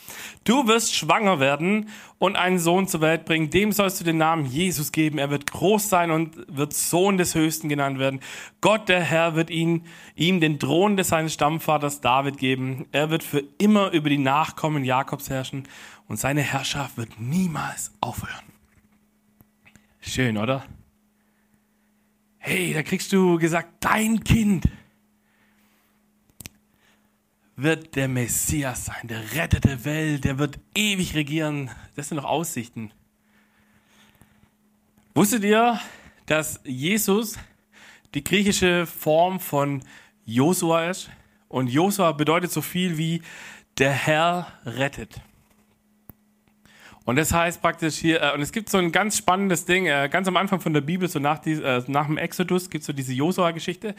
Du 0.45 0.67
wirst 0.67 0.95
schwanger 0.95 1.41
werden 1.41 1.89
und 2.19 2.37
einen 2.37 2.59
Sohn 2.59 2.87
zur 2.87 3.00
Welt 3.00 3.25
bringen. 3.25 3.49
Dem 3.49 3.73
sollst 3.73 3.99
du 3.99 4.05
den 4.05 4.19
Namen 4.19 4.45
Jesus 4.45 4.93
geben. 4.93 5.17
Er 5.17 5.31
wird 5.31 5.50
groß 5.50 5.89
sein 5.89 6.11
und 6.11 6.37
wird 6.55 6.75
Sohn 6.75 7.17
des 7.17 7.35
Höchsten 7.35 7.71
genannt 7.71 7.99
werden. 7.99 8.21
Gott, 8.61 8.91
der 8.91 9.00
Herr, 9.00 9.35
wird 9.35 9.49
ihn, 9.49 9.87
ihm 10.15 10.43
den 10.43 10.59
Thron 10.59 10.99
des 10.99 11.09
seines 11.09 11.33
Stammvaters 11.33 12.03
David 12.03 12.37
geben. 12.37 12.85
Er 12.93 13.09
wird 13.09 13.23
für 13.23 13.43
immer 13.56 13.93
über 13.93 14.11
die 14.11 14.19
Nachkommen 14.19 14.85
Jakobs 14.85 15.31
herrschen 15.31 15.67
und 16.06 16.19
seine 16.19 16.43
Herrschaft 16.43 16.99
wird 16.99 17.19
niemals 17.19 17.93
aufhören. 18.03 18.45
Schön, 20.03 20.37
oder? 20.37 20.67
Hey, 22.37 22.75
da 22.75 22.83
kriegst 22.83 23.11
du 23.11 23.39
gesagt, 23.39 23.73
dein 23.81 24.23
Kind 24.23 24.67
wird 27.60 27.96
der 27.96 28.06
Messias 28.06 28.84
sein, 28.84 29.08
der 29.08 29.34
Retter 29.34 29.58
der 29.58 29.84
Welt, 29.84 30.25
der 30.25 30.38
wird 30.38 30.60
ewig 30.76 31.16
regieren. 31.16 31.70
Das 31.96 32.08
sind 32.08 32.19
doch 32.19 32.25
Aussichten. 32.25 32.93
Wusstet 35.12 35.43
ihr, 35.43 35.81
dass 36.26 36.60
Jesus 36.62 37.37
die 38.14 38.22
griechische 38.22 38.87
Form 38.87 39.40
von 39.40 39.82
Josua 40.25 40.88
ist? 40.88 41.10
Und 41.49 41.66
Josua 41.66 42.12
bedeutet 42.12 42.52
so 42.52 42.62
viel 42.62 42.96
wie 42.96 43.22
der 43.76 43.90
Herr 43.90 44.52
rettet. 44.64 45.20
Und 47.04 47.16
das 47.16 47.32
heißt 47.32 47.61
praktisch 47.61 47.96
hier, 47.96 48.22
äh, 48.22 48.34
und 48.34 48.43
es 48.43 48.52
gibt 48.52 48.69
so 48.69 48.78
ein 48.78 48.93
ganz 48.93 49.16
spannendes 49.16 49.64
Ding, 49.64 49.87
äh, 49.87 50.08
ganz 50.12 50.28
am 50.28 50.37
Anfang 50.37 50.61
von 50.61 50.75
der 50.75 50.82
Bibel, 50.82 51.08
so 51.08 51.19
nach, 51.19 51.44
äh, 51.44 51.82
nach 51.88 52.06
dem 52.06 52.19
Exodus, 52.19 52.70
gibt 52.70 52.82
es 52.82 52.87
so 52.87 52.93
diese 52.93 53.14
Josua-Geschichte, 53.14 53.96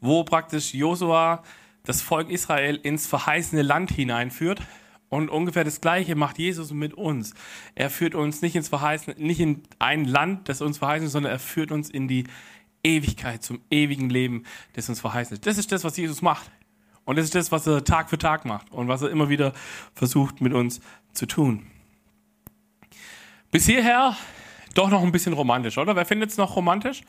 wo 0.00 0.22
praktisch 0.22 0.74
Josua 0.74 1.42
das 1.84 2.02
Volk 2.02 2.30
Israel 2.30 2.76
ins 2.76 3.06
verheißene 3.06 3.62
Land 3.62 3.90
hineinführt. 3.90 4.60
Und 5.08 5.28
ungefähr 5.28 5.64
das 5.64 5.80
Gleiche 5.80 6.14
macht 6.14 6.38
Jesus 6.38 6.72
mit 6.72 6.94
uns. 6.94 7.34
Er 7.74 7.90
führt 7.90 8.14
uns 8.14 8.42
nicht 8.42 8.54
ins 8.54 8.68
verheißene, 8.68 9.16
nicht 9.18 9.40
in 9.40 9.62
ein 9.80 10.04
Land, 10.04 10.48
das 10.48 10.62
uns 10.62 10.78
verheißen 10.78 11.06
ist, 11.06 11.12
sondern 11.12 11.32
er 11.32 11.40
führt 11.40 11.72
uns 11.72 11.90
in 11.90 12.06
die 12.06 12.24
Ewigkeit, 12.84 13.42
zum 13.42 13.60
ewigen 13.70 14.08
Leben, 14.08 14.44
das 14.74 14.88
uns 14.88 15.00
verheißen 15.00 15.34
ist. 15.34 15.46
Das 15.46 15.58
ist 15.58 15.72
das, 15.72 15.82
was 15.82 15.96
Jesus 15.96 16.22
macht. 16.22 16.50
Und 17.04 17.16
das 17.16 17.24
ist 17.24 17.34
das, 17.34 17.50
was 17.50 17.66
er 17.66 17.82
Tag 17.82 18.08
für 18.08 18.18
Tag 18.18 18.44
macht 18.44 18.70
und 18.70 18.86
was 18.86 19.02
er 19.02 19.10
immer 19.10 19.28
wieder 19.28 19.52
versucht 19.94 20.40
mit 20.40 20.52
uns 20.52 20.80
zu 21.12 21.26
tun. 21.26 21.66
Bis 23.50 23.66
hierher 23.66 24.16
doch 24.74 24.90
noch 24.90 25.02
ein 25.02 25.10
bisschen 25.10 25.32
romantisch, 25.32 25.76
oder? 25.78 25.96
Wer 25.96 26.06
findet 26.06 26.30
es 26.30 26.36
noch 26.36 26.54
romantisch? 26.54 27.02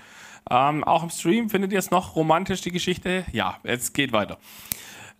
Ähm, 0.49 0.83
auch 0.83 1.03
im 1.03 1.09
Stream 1.09 1.49
findet 1.49 1.71
ihr 1.71 1.79
es 1.79 1.91
noch 1.91 2.15
romantisch, 2.15 2.61
die 2.61 2.71
Geschichte? 2.71 3.25
Ja, 3.31 3.57
jetzt 3.63 3.93
geht 3.93 4.11
weiter. 4.11 4.37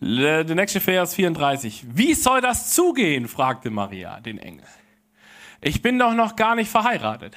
Der 0.00 0.44
nächste 0.44 0.80
Vers 0.80 1.14
34. 1.14 1.84
Wie 1.94 2.14
soll 2.14 2.40
das 2.40 2.74
zugehen? 2.74 3.28
fragte 3.28 3.70
Maria 3.70 4.20
den 4.20 4.38
Engel. 4.38 4.66
Ich 5.60 5.80
bin 5.80 5.98
doch 5.98 6.12
noch 6.12 6.34
gar 6.34 6.56
nicht 6.56 6.70
verheiratet. 6.70 7.36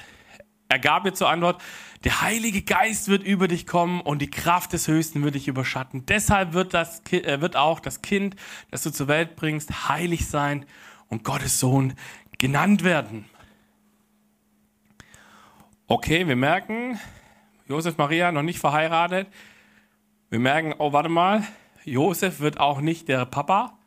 Er 0.68 0.80
gab 0.80 1.06
ihr 1.06 1.14
zur 1.14 1.30
Antwort, 1.30 1.62
der 2.02 2.22
Heilige 2.22 2.62
Geist 2.62 3.08
wird 3.08 3.22
über 3.22 3.46
dich 3.46 3.66
kommen 3.66 4.00
und 4.00 4.20
die 4.20 4.30
Kraft 4.30 4.72
des 4.72 4.88
Höchsten 4.88 5.22
wird 5.22 5.36
dich 5.36 5.46
überschatten. 5.46 6.06
Deshalb 6.06 6.52
wird, 6.52 6.74
das, 6.74 7.02
äh, 7.12 7.40
wird 7.40 7.56
auch 7.56 7.78
das 7.78 8.02
Kind, 8.02 8.34
das 8.70 8.82
du 8.82 8.90
zur 8.90 9.08
Welt 9.08 9.36
bringst, 9.36 9.88
heilig 9.88 10.28
sein 10.28 10.66
und 11.08 11.22
Gottes 11.22 11.60
Sohn 11.60 11.94
genannt 12.38 12.82
werden. 12.82 13.26
Okay, 15.86 16.26
wir 16.26 16.36
merken, 16.36 16.98
Josef 17.68 17.98
Maria 17.98 18.30
noch 18.32 18.42
nicht 18.42 18.58
verheiratet. 18.58 19.28
Wir 20.30 20.38
merken, 20.38 20.74
oh, 20.78 20.92
warte 20.92 21.08
mal, 21.08 21.42
Josef 21.84 22.40
wird 22.40 22.60
auch 22.60 22.80
nicht 22.80 23.08
der 23.08 23.26
Papa. 23.26 23.78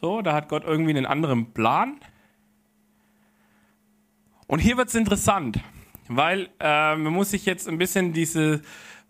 So, 0.00 0.22
da 0.22 0.32
hat 0.32 0.48
Gott 0.48 0.64
irgendwie 0.64 0.90
einen 0.90 1.06
anderen 1.06 1.52
Plan. 1.52 1.98
Und 4.46 4.60
hier 4.60 4.76
wird 4.76 4.88
es 4.88 4.94
interessant, 4.94 5.60
weil 6.08 6.48
äh, 6.60 6.96
man 6.96 7.12
muss 7.12 7.30
sich 7.30 7.44
jetzt 7.44 7.68
ein 7.68 7.78
bisschen 7.78 8.12
diese, 8.12 8.62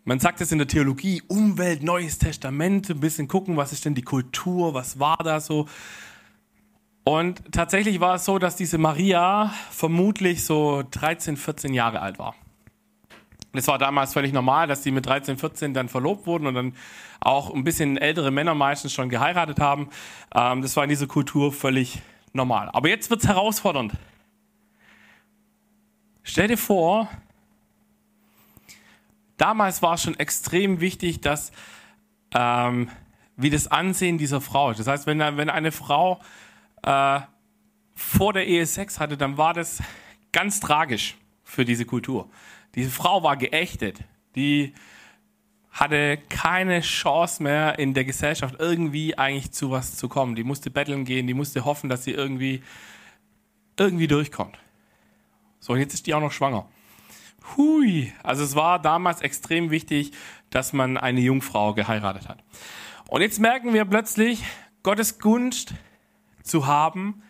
man 0.05 0.21
sagt 0.21 0.41
es 0.41 0.53
in 0.53 0.59
der 0.59 0.67
Theologie, 0.67 1.23
Umwelt, 1.29 1.83
Neues 1.83 2.19
Testament, 2.19 2.91
ein 2.91 3.01
bisschen 3.01 3.29
gucken, 3.29 3.57
was 3.57 3.73
ist 3.73 3.85
denn 3.85 3.95
die 3.95 4.03
Kultur, 4.03 4.75
was 4.75 4.99
war 4.99 5.19
da 5.19 5.41
so. 5.41 5.67
Und 7.05 7.53
tatsächlich 7.53 8.01
war 8.01 8.17
es 8.17 8.25
so, 8.25 8.39
dass 8.39 8.57
diese 8.57 8.79
Maria 8.79 9.53
vermutlich 9.71 10.45
so 10.45 10.83
13, 10.91 11.37
14 11.37 11.73
Jahre 11.73 12.01
alt 12.01 12.19
war. 12.19 12.35
Es 13.53 13.67
war 13.67 13.79
damals 13.79 14.13
völlig 14.13 14.33
normal, 14.33 14.67
dass 14.67 14.83
die 14.83 14.91
mit 14.91 15.07
13, 15.07 15.39
14 15.39 15.75
dann 15.75 15.89
verlobt 15.89 16.27
wurden 16.27 16.47
und 16.47 16.55
dann 16.55 16.75
auch 17.21 17.55
ein 17.55 17.65
bisschen 17.65 17.97
ältere 17.97 18.31
Männer 18.31 18.55
meistens 18.55 18.93
schon 18.93 19.09
geheiratet 19.09 19.59
haben. 19.59 19.89
Ähm, 20.35 20.63
das 20.63 20.77
war 20.77 20.85
in 20.85 20.91
dieser 20.91 21.07
Kultur 21.07 21.53
völlig 21.53 22.01
normal. 22.33 22.69
Aber 22.73 22.89
jetzt 22.89 23.11
wird 23.11 23.23
es 23.23 23.29
herausfordernd. 23.29 23.93
Stell 26.23 26.49
dir 26.49 26.59
vor, 26.59 27.09
damals 29.39 29.81
war 29.81 29.95
es 29.95 30.03
schon 30.03 30.19
extrem 30.19 30.81
wichtig, 30.81 31.23
dass 31.23 31.53
ähm, 32.35 32.91
wie 33.37 33.51
das 33.51 33.69
Ansehen 33.69 34.19
dieser 34.19 34.41
Frau 34.41 34.71
ist. 34.71 34.79
Das 34.79 34.89
heißt, 34.89 35.07
wenn, 35.07 35.21
wenn 35.21 35.49
eine 35.49 35.73
Frau 35.73 36.21
äh, 36.83 37.21
vor 37.95 38.33
der 38.33 38.47
Ehe 38.47 38.67
Sex 38.67 39.01
hatte, 39.01 39.17
dann 39.17 39.39
war 39.39 39.55
das 39.55 39.83
ganz 40.33 40.61
tragisch 40.61 41.17
für 41.45 41.65
diese 41.65 41.87
Kultur. 41.87 42.29
Diese 42.79 42.91
Frau 42.91 43.25
war 43.25 43.37
geächtet. 43.37 44.05
Die 44.37 44.73
hatte 45.73 46.17
keine 46.29 46.81
Chance 46.81 47.43
mehr 47.43 47.77
in 47.81 47.93
der 47.93 48.05
Gesellschaft 48.05 48.55
irgendwie 48.61 49.19
eigentlich 49.19 49.51
zu 49.51 49.73
was 49.73 49.97
zu 49.97 50.09
kommen. 50.09 50.37
Die 50.37 50.45
musste 50.45 50.71
betteln 50.71 51.05
gehen, 51.05 51.27
die 51.27 51.35
musste 51.35 51.65
hoffen, 51.65 51.91
dass 51.91 52.05
sie 52.05 52.13
irgendwie, 52.13 52.63
irgendwie 53.77 54.07
durchkommt. 54.07 54.57
So, 55.59 55.73
und 55.73 55.81
jetzt 55.81 55.93
ist 55.93 56.07
die 56.07 56.15
auch 56.15 56.21
noch 56.21 56.31
schwanger. 56.31 56.69
Hui. 57.57 58.13
Also 58.23 58.45
es 58.45 58.55
war 58.55 58.81
damals 58.81 59.23
extrem 59.23 59.73
wichtig, 59.73 60.13
dass 60.51 60.73
man 60.73 60.99
eine 60.99 61.19
Jungfrau 61.19 61.75
geheiratet 61.75 62.29
hat. 62.29 62.45
Und 63.09 63.23
jetzt 63.23 63.41
merken 63.41 63.75
wir 63.75 63.87
plötzlich, 63.87 64.45
Gottes 64.85 65.19
Gunst 65.19 65.75
zu 66.45 66.69
haben, 66.69 67.25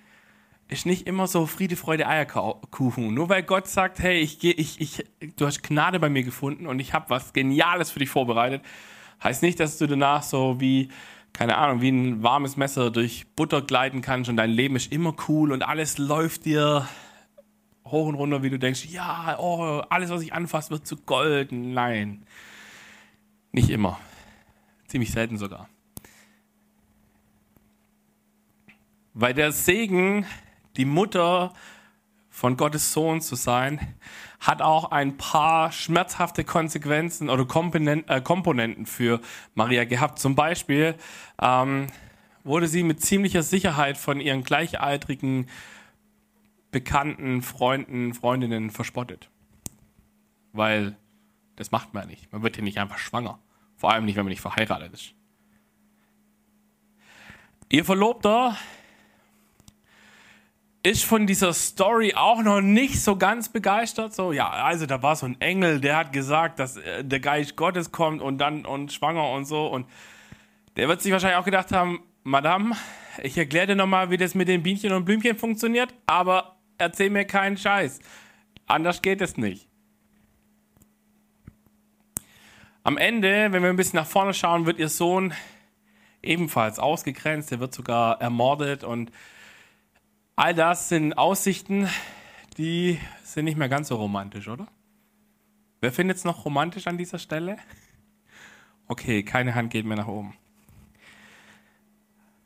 ist 0.69 0.85
nicht 0.85 1.07
immer 1.07 1.27
so 1.27 1.47
Friede, 1.47 1.77
Freude, 1.77 2.07
Eierkuchen. 2.07 3.15
Nur 3.15 3.29
weil 3.29 3.43
Gott 3.43 3.67
sagt, 3.67 3.99
hey, 4.01 4.19
ich 4.19 4.39
geh, 4.39 4.51
ich, 4.51 4.81
ich, 4.81 5.05
du 5.37 5.47
hast 5.47 5.63
Gnade 5.63 5.99
bei 5.99 6.11
mir 6.11 6.23
gefunden 6.23 6.67
und 6.67 6.79
ich 6.79 6.93
habe 6.93 7.09
was 7.09 7.33
Geniales 7.33 7.91
für 7.91 7.99
dich 8.01 8.11
vorbereitet, 8.11 8.63
heißt 9.23 9.43
nicht, 9.43 9.59
dass 9.61 9.79
du 9.79 9.87
danach 9.87 10.23
so 10.23 10.61
wie, 10.61 10.91
keine 11.33 11.57
Ahnung, 11.57 11.81
wie 11.81 11.91
ein 11.91 12.23
warmes 12.23 12.57
Messer 12.57 12.91
durch 12.91 13.27
Butter 13.35 13.63
gleiten 13.63 14.03
kannst 14.03 14.29
und 14.29 14.37
dein 14.37 14.51
Leben 14.51 14.77
ist 14.77 14.93
immer 14.93 15.15
cool 15.29 15.53
und 15.53 15.63
alles 15.63 15.97
läuft 15.97 16.45
dir 16.45 16.87
hoch 17.87 18.07
und 18.07 18.17
runter, 18.17 18.43
wie 18.43 18.51
du 18.51 18.59
denkst, 18.59 18.85
ja, 18.87 19.39
oh, 19.39 19.83
alles, 19.89 20.11
was 20.11 20.21
ich 20.21 20.35
anfasse, 20.35 20.71
wird 20.71 20.87
zu 20.87 20.97
Gold. 20.97 21.51
Nein, 21.51 22.27
nicht 23.53 23.71
immer. 23.71 23.99
Ziemlich 24.87 25.11
selten 25.11 25.39
sogar. 25.39 25.71
Weil 29.15 29.33
der 29.33 29.53
Segen 29.53 30.27
die 30.79 30.87
Mutter 30.87 31.53
von 32.31 32.57
Gottes 32.57 32.93
Sohn 32.93 33.21
zu 33.21 33.35
sein, 33.35 33.97
hat 34.41 34.63
auch 34.63 34.93
ein 34.93 35.17
paar 35.17 35.73
schmerzhafte 35.73 36.45
Konsequenzen 36.45 37.29
oder 37.29 37.43
äh, 37.43 38.21
Komponenten 38.21 38.87
für 38.87 39.21
Maria 39.55 39.85
gehabt. 39.85 40.21
Zum 40.21 40.37
Beispiel 40.37 40.95
ähm, 41.43 41.89
wurde 42.45 42.69
sie 42.69 42.85
mit 42.85 43.01
ziemlicher 43.01 43.43
Sicherheit 43.43 43.99
von 43.99 44.21
ihren 44.21 44.45
gleichaltrigen 44.45 45.49
Bekannten, 46.71 47.43
Freunden, 47.43 48.15
Freundinnen 48.15 48.71
verspottet. 48.71 49.31
Weil 50.53 50.97
das 51.57 51.73
macht 51.73 51.93
man 51.93 52.07
nicht. 52.07 52.33
Man 52.33 52.43
wird 52.43 52.55
hier 52.55 52.65
nicht 52.65 52.79
einfach 52.79 52.99
schwanger. 52.99 53.41
Vor 53.77 53.93
allem 53.93 54.05
nicht, 54.05 54.17
wenn 54.17 54.25
man 54.25 54.31
nicht 54.31 54.41
verheiratet 54.41 54.93
ist. 54.93 55.15
Ihr 57.69 57.85
Verlobter 57.85 58.57
ist 60.83 61.05
von 61.05 61.27
dieser 61.27 61.53
Story 61.53 62.15
auch 62.15 62.43
noch 62.43 62.61
nicht 62.61 63.03
so 63.03 63.17
ganz 63.17 63.49
begeistert. 63.49 64.15
So, 64.15 64.33
ja, 64.33 64.49
also 64.49 64.87
da 64.87 65.03
war 65.03 65.17
so 65.17 65.27
ein 65.27 65.41
Engel, 65.41 65.81
der 65.81 65.97
hat 65.97 66.13
gesagt, 66.13 66.59
dass 66.59 66.77
äh, 66.77 67.05
der 67.05 67.21
Geist 67.21 67.57
Gottes 67.57 67.91
kommt 67.91 68.23
und 68.23 68.39
dann 68.39 68.65
und 68.65 68.93
schwanger 68.93 69.31
und 69.31 69.45
so. 69.45 69.67
Und 69.67 69.87
der 70.77 70.89
wird 70.89 71.03
sich 71.03 71.13
wahrscheinlich 71.13 71.39
auch 71.39 71.45
gedacht 71.45 71.73
haben, 71.73 72.01
Madame, 72.23 72.77
ich 73.23 73.37
erkläre 73.37 73.69
dir 73.69 73.77
nochmal, 73.77 74.11
wie 74.11 74.17
das 74.17 74.35
mit 74.35 74.49
den 74.49 74.63
Bienchen 74.63 74.93
und 74.93 75.05
Blümchen 75.05 75.37
funktioniert, 75.37 75.93
aber 76.07 76.57
erzähl 76.79 77.11
mir 77.11 77.25
keinen 77.25 77.57
Scheiß. 77.57 77.99
Anders 78.67 79.03
geht 79.03 79.21
es 79.21 79.37
nicht. 79.37 79.69
Am 82.85 82.97
Ende, 82.97 83.51
wenn 83.51 83.63
wir 83.63 83.71
ein 83.71 83.77
bisschen 83.77 83.99
nach 83.99 84.07
vorne 84.07 84.33
schauen, 84.33 84.67
wird 84.67 84.79
ihr 84.79 84.89
Sohn 84.89 85.35
ebenfalls 86.23 86.79
ausgegrenzt, 86.79 87.51
er 87.51 87.61
wird 87.61 87.75
sogar 87.75 88.21
ermordet 88.21 88.85
und 88.85 89.11
All 90.39 90.55
das 90.55 90.89
sind 90.89 91.19
Aussichten, 91.19 91.89
die 92.59 93.01
sind 93.25 93.47
nicht 93.47 93.59
mehr 93.59 93.69
ganz 93.69 93.89
so 93.89 93.97
romantisch, 93.97 94.47
oder? 94.47 94.69
Wer 95.81 95.91
findet 95.91 96.19
es 96.19 96.25
noch 96.25 96.45
romantisch 96.45 96.87
an 96.87 96.97
dieser 96.97 97.19
Stelle? 97.19 97.57
Okay, 98.87 99.25
keine 99.25 99.57
Hand 99.57 99.73
geht 99.73 99.85
mehr 99.85 99.97
nach 99.97 100.07
oben. 100.07 100.37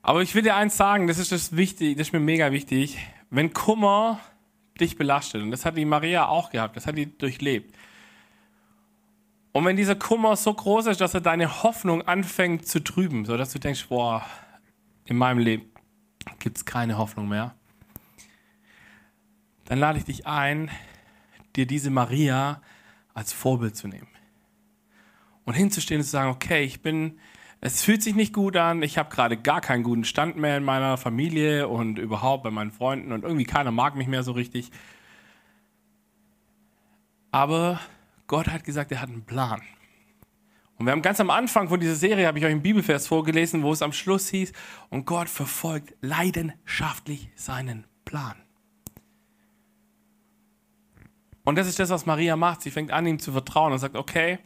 Aber 0.00 0.22
ich 0.22 0.34
will 0.34 0.40
dir 0.40 0.56
eins 0.56 0.78
sagen, 0.78 1.06
das 1.06 1.18
ist 1.18 1.32
das 1.32 1.54
wichtig, 1.54 1.99
das 1.99 2.06
ist 2.06 2.12
mir 2.14 2.20
mega 2.20 2.50
wichtig. 2.50 2.96
Wenn 3.28 3.52
Kummer 3.52 4.20
dich 4.80 4.96
belastet, 4.96 5.42
und 5.42 5.50
das 5.50 5.66
hat 5.66 5.76
die 5.76 5.84
Maria 5.84 6.28
auch 6.28 6.49
gehabt, 6.49 6.78
das 6.78 6.87
hat 6.87 6.96
die 6.96 7.18
durchlebt. 7.18 7.76
Und 9.52 9.66
wenn 9.66 9.76
dieser 9.76 9.96
Kummer 9.96 10.34
so 10.37 10.54
groß 10.54 10.87
ist, 10.87 11.02
dass 11.02 11.12
er 11.12 11.20
deine 11.20 11.62
Hoffnung 11.62 12.00
anfängt 12.00 12.66
zu 12.66 12.82
trüben, 12.82 13.26
so 13.26 13.37
dass 13.37 13.52
du 13.52 13.58
denkst, 13.58 13.87
boah, 13.90 14.25
in 15.04 15.18
meinem 15.18 15.40
Leben 15.40 15.70
gibt 16.38 16.56
es 16.56 16.64
keine 16.64 16.96
Hoffnung 16.96 17.28
mehr, 17.28 17.54
dann 19.64 19.78
lade 19.78 19.99
ich 19.99 20.04
dich 20.04 20.26
ein, 20.26 20.71
dir 21.57 21.66
diese 21.66 21.90
Maria 21.90 22.61
als 23.14 23.33
Vorbild 23.33 23.76
zu 23.76 23.88
nehmen. 23.88 24.09
Und 25.45 25.54
hinzustehen 25.54 26.00
und 26.00 26.04
zu 26.04 26.11
sagen, 26.11 26.31
okay, 26.31 26.62
ich 26.62 26.83
bin, 26.83 27.19
es 27.61 27.83
fühlt 27.83 28.02
sich 28.02 28.14
nicht 28.14 28.33
gut 28.33 28.57
an, 28.57 28.83
ich 28.83 28.99
habe 28.99 29.14
gerade 29.14 29.37
gar 29.37 29.61
keinen 29.61 29.83
guten 29.83 30.04
Stand 30.04 30.37
mehr 30.37 30.57
in 30.57 30.64
meiner 30.64 30.97
Familie 30.97 31.69
und 31.69 31.99
überhaupt 31.99 32.45
bei 32.45 32.50
meinen 32.50 32.71
Freunden 32.71 33.12
und 33.12 33.25
irgendwie 33.25 33.45
keiner 33.45 33.71
mag 33.71 33.97
mich 33.97 34.09
mehr 34.09 34.23
so 34.23 34.33
richtig. 34.33 34.71
Aber 37.33 37.81
Gott 38.26 38.49
hat 38.49 38.64
gesagt, 38.64 38.92
er 38.92 39.00
hat 39.00 39.09
einen 39.09 39.25
Plan. 39.25 39.62
Und 40.78 40.87
wir 40.87 40.92
haben 40.92 41.02
ganz 41.02 41.21
am 41.21 41.31
Anfang 41.31 41.69
von 41.69 41.78
dieser 41.78 41.95
Serie, 41.95 42.26
habe 42.26 42.38
ich 42.38 42.45
euch 42.45 42.50
einen 42.50 42.62
Bibelvers 42.62 43.07
vorgelesen, 43.07 43.62
wo 43.62 43.73
es 43.73 43.83
am 43.83 43.92
Schluss 43.92 44.28
hieß, 44.28 44.52
und 44.90 45.07
Gott 45.07 45.28
verfolgt 45.28 45.95
leidenschaftlich 46.00 47.31
seinen 47.37 47.87
Plan. 48.04 48.41
Und 51.44 51.56
das 51.56 51.66
ist 51.66 51.78
das, 51.78 51.90
was 51.90 52.06
Maria 52.06 52.37
macht. 52.37 52.62
Sie 52.62 52.70
fängt 52.70 52.90
an, 52.92 53.06
ihm 53.06 53.18
zu 53.18 53.32
vertrauen 53.32 53.72
und 53.72 53.78
sagt, 53.78 53.96
okay, 53.96 54.38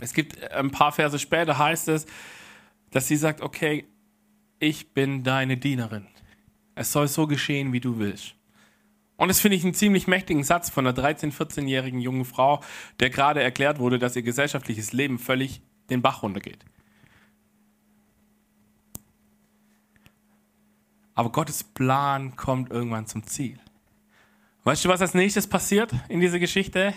es 0.00 0.14
gibt 0.14 0.50
ein 0.52 0.70
paar 0.70 0.92
Verse 0.92 1.18
später 1.18 1.58
heißt 1.58 1.88
es, 1.88 2.06
dass 2.90 3.08
sie 3.08 3.16
sagt, 3.16 3.40
okay, 3.40 3.86
ich 4.58 4.92
bin 4.92 5.24
deine 5.24 5.56
Dienerin. 5.56 6.06
Es 6.74 6.92
soll 6.92 7.08
so 7.08 7.26
geschehen, 7.26 7.72
wie 7.72 7.80
du 7.80 7.98
willst. 7.98 8.34
Und 9.16 9.28
das 9.28 9.40
finde 9.40 9.56
ich 9.56 9.64
einen 9.64 9.74
ziemlich 9.74 10.06
mächtigen 10.06 10.44
Satz 10.44 10.70
von 10.70 10.86
einer 10.86 10.96
13-, 10.96 11.32
14-jährigen 11.32 12.00
jungen 12.00 12.24
Frau, 12.24 12.62
der 13.00 13.10
gerade 13.10 13.42
erklärt 13.42 13.78
wurde, 13.78 13.98
dass 13.98 14.16
ihr 14.16 14.22
gesellschaftliches 14.22 14.92
Leben 14.92 15.18
völlig 15.18 15.60
den 15.90 16.00
Bach 16.00 16.22
runtergeht. 16.22 16.64
Aber 21.14 21.30
Gottes 21.32 21.64
Plan 21.64 22.34
kommt 22.36 22.70
irgendwann 22.70 23.06
zum 23.06 23.26
Ziel. 23.26 23.58
Weißt 24.62 24.84
du, 24.84 24.90
was 24.90 25.00
als 25.00 25.14
nächstes 25.14 25.46
passiert 25.46 25.90
in 26.10 26.20
dieser 26.20 26.38
Geschichte? 26.38 26.92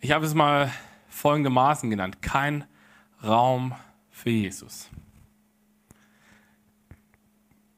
Ich 0.00 0.10
habe 0.10 0.24
es 0.24 0.32
mal 0.32 0.72
folgendermaßen 1.08 1.90
genannt. 1.90 2.22
Kein 2.22 2.64
Raum 3.22 3.74
für 4.10 4.30
Jesus. 4.30 4.88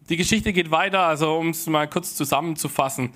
Die 0.08 0.16
Geschichte 0.16 0.52
geht 0.52 0.70
weiter, 0.70 1.00
also 1.00 1.36
um 1.36 1.50
es 1.50 1.66
mal 1.66 1.88
kurz 1.88 2.14
zusammenzufassen. 2.14 3.12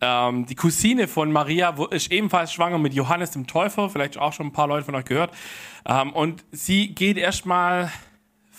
Ähm, 0.00 0.46
die 0.46 0.54
Cousine 0.54 1.08
von 1.08 1.32
Maria 1.32 1.70
ist 1.90 2.12
ebenfalls 2.12 2.52
schwanger 2.52 2.78
mit 2.78 2.94
Johannes 2.94 3.32
dem 3.32 3.48
Täufer, 3.48 3.90
vielleicht 3.90 4.16
auch 4.16 4.32
schon 4.32 4.46
ein 4.46 4.52
paar 4.52 4.68
Leute 4.68 4.84
von 4.84 4.94
euch 4.94 5.06
gehört. 5.06 5.34
Ähm, 5.86 6.12
und 6.12 6.44
sie 6.52 6.94
geht 6.94 7.16
erstmal 7.16 7.90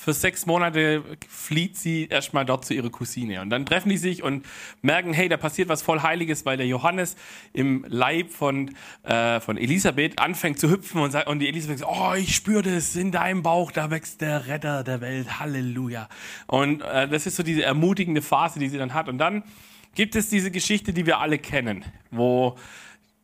für 0.08 0.14
sechs 0.14 0.46
Monate 0.46 1.04
flieht 1.28 1.76
sie 1.76 2.08
erstmal 2.08 2.46
dort 2.46 2.64
zu 2.64 2.74
ihrer 2.74 2.90
Cousine. 2.90 3.42
Und 3.42 3.50
dann 3.50 3.66
treffen 3.66 3.90
die 3.90 3.98
sich 3.98 4.24
und 4.24 4.46
merken, 4.82 5.12
hey, 5.12 5.28
da 5.28 5.36
passiert 5.36 5.68
was 5.68 5.82
voll 5.82 6.02
Heiliges, 6.02 6.46
weil 6.46 6.56
der 6.56 6.66
Johannes 6.66 7.18
im 7.52 7.84
Leib 7.90 8.32
von, 8.32 8.74
äh, 9.04 9.42
von 9.42 9.58
Elisabeth 9.58 10.18
anfängt 10.18 10.60
zu 10.60 10.70
hüpfen 10.70 11.02
und, 11.02 11.12
sagt, 11.12 11.28
und 11.28 11.40
die 11.40 11.50
Elisabeth 11.50 11.80
sagt, 11.80 11.92
oh, 11.94 12.14
ich 12.14 12.34
spüre 12.34 12.62
das 12.62 12.96
in 12.96 13.12
deinem 13.12 13.44
Bauch, 13.44 13.70
da 13.70 13.92
wächst 13.92 14.22
der 14.22 14.48
Retter 14.48 14.86
der 14.86 15.02
Welt, 15.02 15.42
Halleluja. 15.42 16.08
Und 16.46 16.84
äh, 16.84 17.10
das 17.10 17.28
ist 17.28 17.36
so 17.36 17.44
diese 17.44 17.64
ermutigende 17.64 18.22
Phase, 18.22 18.60
die 18.60 18.70
sie 18.70 18.78
dann 18.78 18.94
hat. 18.94 19.10
Und 19.10 19.18
dann 19.18 19.44
gibt 19.94 20.16
es 20.16 20.30
diese 20.30 20.52
Geschichte, 20.52 20.94
die 20.94 21.06
wir 21.06 21.20
alle 21.20 21.38
kennen, 21.38 21.84
wo 22.12 22.56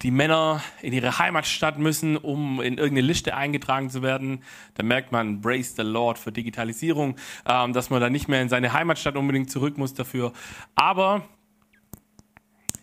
die 0.03 0.11
Männer 0.11 0.61
in 0.81 0.91
ihre 0.91 1.17
Heimatstadt 1.17 1.79
müssen, 1.79 2.17
um 2.17 2.61
in 2.61 2.77
irgendeine 2.77 3.07
Liste 3.07 3.35
eingetragen 3.35 3.89
zu 3.89 4.01
werden. 4.01 4.43
Da 4.75 4.83
merkt 4.83 5.13
man, 5.13 5.39
brace 5.39 5.75
the 5.77 5.81
Lord 5.81 6.19
für 6.19 6.33
Digitalisierung, 6.33 7.15
ähm, 7.45 7.71
dass 7.71 7.89
man 7.89 8.01
da 8.01 8.09
nicht 8.09 8.27
mehr 8.27 8.41
in 8.41 8.49
seine 8.49 8.73
Heimatstadt 8.73 9.15
unbedingt 9.15 9.49
zurück 9.49 9.77
muss 9.77 9.93
dafür. 9.93 10.33
Aber 10.75 11.23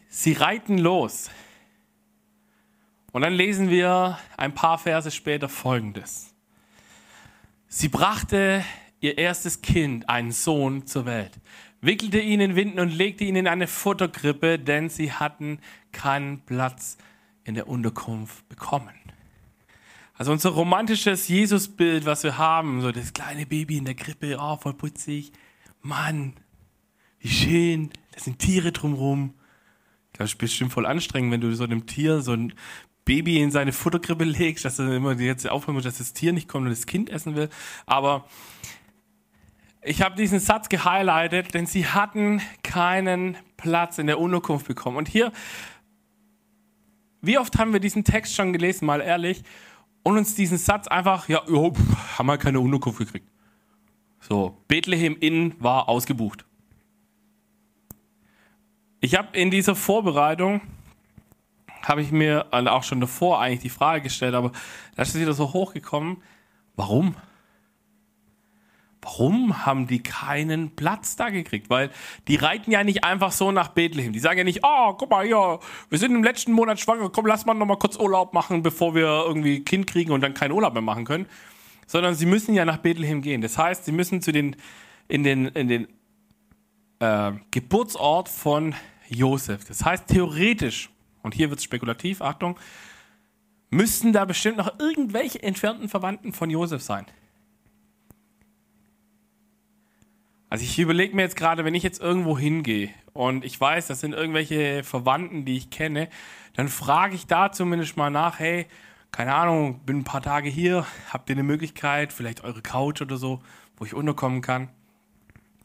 sie 0.08 0.32
reiten 0.32 0.78
los. 0.78 1.30
Und 3.12 3.22
dann 3.22 3.34
lesen 3.34 3.68
wir 3.68 4.18
ein 4.38 4.54
paar 4.54 4.78
Verse 4.78 5.10
später 5.10 5.48
Folgendes. 5.48 6.34
Sie 7.68 7.88
brachte 7.88 8.64
ihr 9.00 9.18
erstes 9.18 9.60
Kind, 9.60 10.08
einen 10.08 10.32
Sohn, 10.32 10.86
zur 10.86 11.04
Welt, 11.06 11.32
wickelte 11.82 12.18
ihn 12.18 12.40
in 12.40 12.56
Winden 12.56 12.80
und 12.80 12.90
legte 12.90 13.24
ihn 13.24 13.36
in 13.36 13.46
eine 13.46 13.66
Futterkrippe, 13.66 14.58
denn 14.58 14.88
sie 14.88 15.12
hatten 15.12 15.58
keinen 15.92 16.40
Platz 16.40 16.96
in 17.50 17.54
der 17.56 17.68
Unterkunft 17.68 18.48
bekommen. 18.48 18.94
Also 20.14 20.32
unser 20.32 20.50
romantisches 20.50 21.28
Jesusbild, 21.28 22.06
was 22.06 22.22
wir 22.22 22.38
haben, 22.38 22.80
so 22.80 22.92
das 22.92 23.12
kleine 23.12 23.44
Baby 23.44 23.78
in 23.78 23.84
der 23.84 23.94
Krippe, 23.94 24.36
oh, 24.38 24.56
voll 24.56 24.74
putzig. 24.74 25.32
Mann, 25.82 26.34
wie 27.18 27.28
schön, 27.28 27.90
da 28.12 28.20
sind 28.20 28.38
Tiere 28.38 28.70
drumherum. 28.70 29.34
Ich 30.06 30.12
glaube, 30.12 30.26
es 30.26 30.32
ist 30.32 30.38
bestimmt 30.38 30.72
voll 30.72 30.86
anstrengend, 30.86 31.32
wenn 31.32 31.40
du 31.40 31.52
so 31.54 31.64
einem 31.64 31.86
Tier 31.86 32.20
so 32.20 32.32
ein 32.32 32.54
Baby 33.04 33.40
in 33.40 33.50
seine 33.50 33.72
Futterkrippe 33.72 34.24
legst, 34.24 34.64
dass 34.64 34.78
er 34.78 34.94
immer 34.94 35.18
jetzt 35.18 35.48
aufhören 35.48 35.74
muss, 35.74 35.84
dass 35.84 35.98
das 35.98 36.12
Tier 36.12 36.32
nicht 36.32 36.48
kommt 36.48 36.64
und 36.66 36.70
das 36.70 36.86
Kind 36.86 37.10
essen 37.10 37.34
will. 37.34 37.48
Aber 37.86 38.26
ich 39.82 40.02
habe 40.02 40.14
diesen 40.14 40.38
Satz 40.38 40.68
gehighlightet, 40.68 41.54
denn 41.54 41.66
sie 41.66 41.86
hatten 41.86 42.42
keinen 42.62 43.36
Platz 43.56 43.98
in 43.98 44.06
der 44.06 44.20
Unterkunft 44.20 44.68
bekommen. 44.68 44.98
Und 44.98 45.08
hier, 45.08 45.32
wie 47.22 47.38
oft 47.38 47.58
haben 47.58 47.72
wir 47.72 47.80
diesen 47.80 48.04
Text 48.04 48.34
schon 48.34 48.52
gelesen, 48.52 48.86
mal 48.86 49.00
ehrlich, 49.00 49.42
und 50.02 50.16
uns 50.16 50.34
diesen 50.34 50.58
Satz 50.58 50.88
einfach, 50.88 51.28
ja, 51.28 51.42
jo, 51.46 51.74
haben 52.16 52.26
wir 52.26 52.38
keine 52.38 52.60
Unterkunft 52.60 52.98
gekriegt. 52.98 53.28
So, 54.20 54.56
Bethlehem 54.68 55.16
Inn 55.18 55.54
war 55.58 55.88
ausgebucht. 55.88 56.44
Ich 59.00 59.14
habe 59.16 59.36
in 59.36 59.50
dieser 59.50 59.74
Vorbereitung, 59.74 60.60
habe 61.82 62.02
ich 62.02 62.12
mir 62.12 62.46
auch 62.50 62.82
schon 62.82 63.00
davor 63.00 63.40
eigentlich 63.40 63.60
die 63.60 63.70
Frage 63.70 64.02
gestellt, 64.02 64.34
aber 64.34 64.52
da 64.96 65.02
ist 65.02 65.18
wieder 65.18 65.32
so 65.32 65.52
hochgekommen, 65.52 66.18
warum? 66.76 67.14
Warum 69.02 69.64
haben 69.64 69.86
die 69.86 70.02
keinen 70.02 70.76
Platz 70.76 71.16
da 71.16 71.30
gekriegt? 71.30 71.70
Weil 71.70 71.90
die 72.28 72.36
reiten 72.36 72.70
ja 72.70 72.84
nicht 72.84 73.02
einfach 73.02 73.32
so 73.32 73.50
nach 73.50 73.68
Bethlehem. 73.68 74.12
Die 74.12 74.18
sagen 74.18 74.38
ja 74.38 74.44
nicht, 74.44 74.60
oh, 74.62 74.92
guck 74.92 75.10
mal 75.10 75.24
hier, 75.24 75.58
wir 75.88 75.98
sind 75.98 76.14
im 76.14 76.22
letzten 76.22 76.52
Monat 76.52 76.78
schwanger, 76.78 77.08
komm, 77.08 77.26
lass 77.26 77.46
mal 77.46 77.54
noch 77.54 77.66
mal 77.66 77.78
kurz 77.78 77.96
Urlaub 77.96 78.34
machen, 78.34 78.62
bevor 78.62 78.94
wir 78.94 79.24
irgendwie 79.26 79.64
Kind 79.64 79.86
kriegen 79.86 80.12
und 80.12 80.20
dann 80.20 80.34
keinen 80.34 80.52
Urlaub 80.52 80.74
mehr 80.74 80.82
machen 80.82 81.04
können. 81.04 81.26
Sondern 81.86 82.14
sie 82.14 82.26
müssen 82.26 82.54
ja 82.54 82.64
nach 82.64 82.76
Bethlehem 82.76 83.22
gehen. 83.22 83.40
Das 83.40 83.56
heißt, 83.56 83.86
sie 83.86 83.92
müssen 83.92 84.20
zu 84.20 84.32
den, 84.32 84.56
in 85.08 85.24
den, 85.24 85.46
in 85.46 85.68
den 85.68 85.88
äh, 86.98 87.32
Geburtsort 87.50 88.28
von 88.28 88.74
Josef. 89.08 89.64
Das 89.64 89.84
heißt, 89.84 90.08
theoretisch, 90.08 90.90
und 91.22 91.34
hier 91.34 91.48
wird 91.48 91.58
es 91.58 91.64
spekulativ, 91.64 92.20
Achtung, 92.20 92.58
müssten 93.70 94.12
da 94.12 94.24
bestimmt 94.24 94.58
noch 94.58 94.78
irgendwelche 94.78 95.42
entfernten 95.42 95.88
Verwandten 95.88 96.32
von 96.32 96.50
Josef 96.50 96.82
sein. 96.82 97.06
Also 100.50 100.64
ich 100.64 100.80
überlege 100.80 101.14
mir 101.14 101.22
jetzt 101.22 101.36
gerade, 101.36 101.64
wenn 101.64 101.76
ich 101.76 101.84
jetzt 101.84 102.00
irgendwo 102.00 102.36
hingehe 102.36 102.90
und 103.12 103.44
ich 103.44 103.58
weiß, 103.60 103.86
das 103.86 104.00
sind 104.00 104.14
irgendwelche 104.14 104.82
Verwandten, 104.82 105.44
die 105.44 105.56
ich 105.56 105.70
kenne, 105.70 106.08
dann 106.54 106.68
frage 106.68 107.14
ich 107.14 107.28
da 107.28 107.52
zumindest 107.52 107.96
mal 107.96 108.10
nach, 108.10 108.40
hey, 108.40 108.66
keine 109.12 109.32
Ahnung, 109.32 109.78
bin 109.86 109.98
ein 109.98 110.04
paar 110.04 110.22
Tage 110.22 110.48
hier, 110.48 110.86
habt 111.08 111.30
ihr 111.30 111.36
eine 111.36 111.44
Möglichkeit, 111.44 112.12
vielleicht 112.12 112.42
eure 112.42 112.62
Couch 112.62 113.00
oder 113.00 113.16
so, 113.16 113.40
wo 113.76 113.84
ich 113.84 113.94
unterkommen 113.94 114.40
kann? 114.40 114.70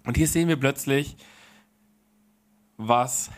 Und 0.06 0.18
hier 0.18 0.28
sehen 0.28 0.50
wir 0.50 0.56
plötzlich, 0.56 1.18
was 2.78 3.32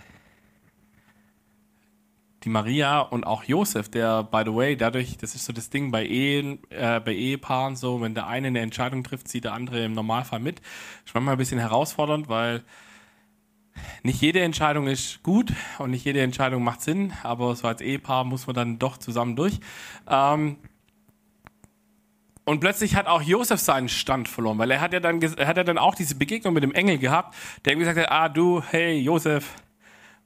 die 2.48 2.54
Maria 2.54 3.02
und 3.02 3.26
auch 3.26 3.44
Josef, 3.44 3.90
der, 3.90 4.24
by 4.24 4.44
the 4.46 4.56
way, 4.56 4.78
dadurch, 4.78 5.18
das 5.18 5.36
ist 5.36 5.44
so 5.44 5.52
das 5.52 5.70
Ding 5.70 5.92
bei, 5.92 6.06
Ehen, 6.06 6.60
äh, 6.70 7.02
bei 7.02 7.14
Ehepaaren 7.14 7.76
so, 7.76 8.00
wenn 8.00 8.16
der 8.16 8.28
eine 8.28 8.48
eine 8.48 8.62
Entscheidung 8.62 9.04
trifft, 9.04 9.28
zieht 9.28 9.44
der 9.44 9.52
andere 9.52 9.84
im 9.84 9.92
Normalfall 9.92 10.40
mit. 10.40 10.62
Ist 11.06 11.14
manchmal 11.14 11.36
ein 11.36 11.38
bisschen 11.38 11.60
herausfordernd, 11.60 12.30
weil 12.30 12.64
nicht 14.02 14.22
jede 14.22 14.40
Entscheidung 14.40 14.88
ist 14.88 15.22
gut 15.24 15.52
und 15.78 15.92
nicht 15.92 16.06
jede 16.06 16.22
Entscheidung 16.22 16.64
macht 16.64 16.82
Sinn, 16.82 17.12
aber 17.22 17.54
so 17.58 17.68
als 17.68 17.82
Ehepaar 17.82 18.24
muss 18.24 18.48
man 18.48 18.56
dann 18.56 18.80
doch 18.80 18.96
zusammen 18.96 19.36
durch. 19.36 19.60
Ähm, 20.10 20.56
und 22.46 22.62
plötzlich 22.62 22.96
hat 22.96 23.08
auch 23.08 23.22
Josef 23.22 23.60
seinen 23.60 23.90
Stand 23.90 24.30
verloren, 24.30 24.58
weil 24.58 24.72
er 24.72 24.80
hat 24.80 24.94
ja 24.94 25.02
dann, 25.02 25.22
er 25.22 25.48
hat 25.48 25.58
ja 25.58 25.66
dann 25.66 25.78
auch 25.78 25.96
diese 25.96 26.16
Begegnung 26.16 26.54
mit 26.54 26.64
dem 26.64 26.72
Engel 26.72 26.98
gehabt, 26.98 27.36
der 27.66 27.74
ihm 27.74 27.80
gesagt 27.80 28.00
hat, 28.00 28.10
ah 28.10 28.30
du, 28.30 28.64
hey 28.72 28.98
Josef, 28.98 29.54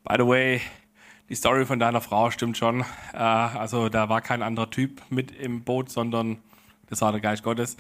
by 0.04 0.18
the 0.20 0.28
way, 0.28 0.62
die 1.32 1.36
Story 1.36 1.66
von 1.66 1.80
deiner 1.80 2.02
Frau 2.02 2.30
stimmt 2.30 2.58
schon. 2.58 2.82
Äh, 3.14 3.18
also 3.18 3.88
da 3.88 4.10
war 4.10 4.20
kein 4.20 4.42
anderer 4.42 4.70
Typ 4.70 5.02
mit 5.10 5.32
im 5.32 5.64
Boot, 5.64 5.90
sondern 5.90 6.40
das 6.88 7.00
war 7.00 7.14
der 7.14 7.22
Geist 7.22 7.42
Gottes. 7.42 7.78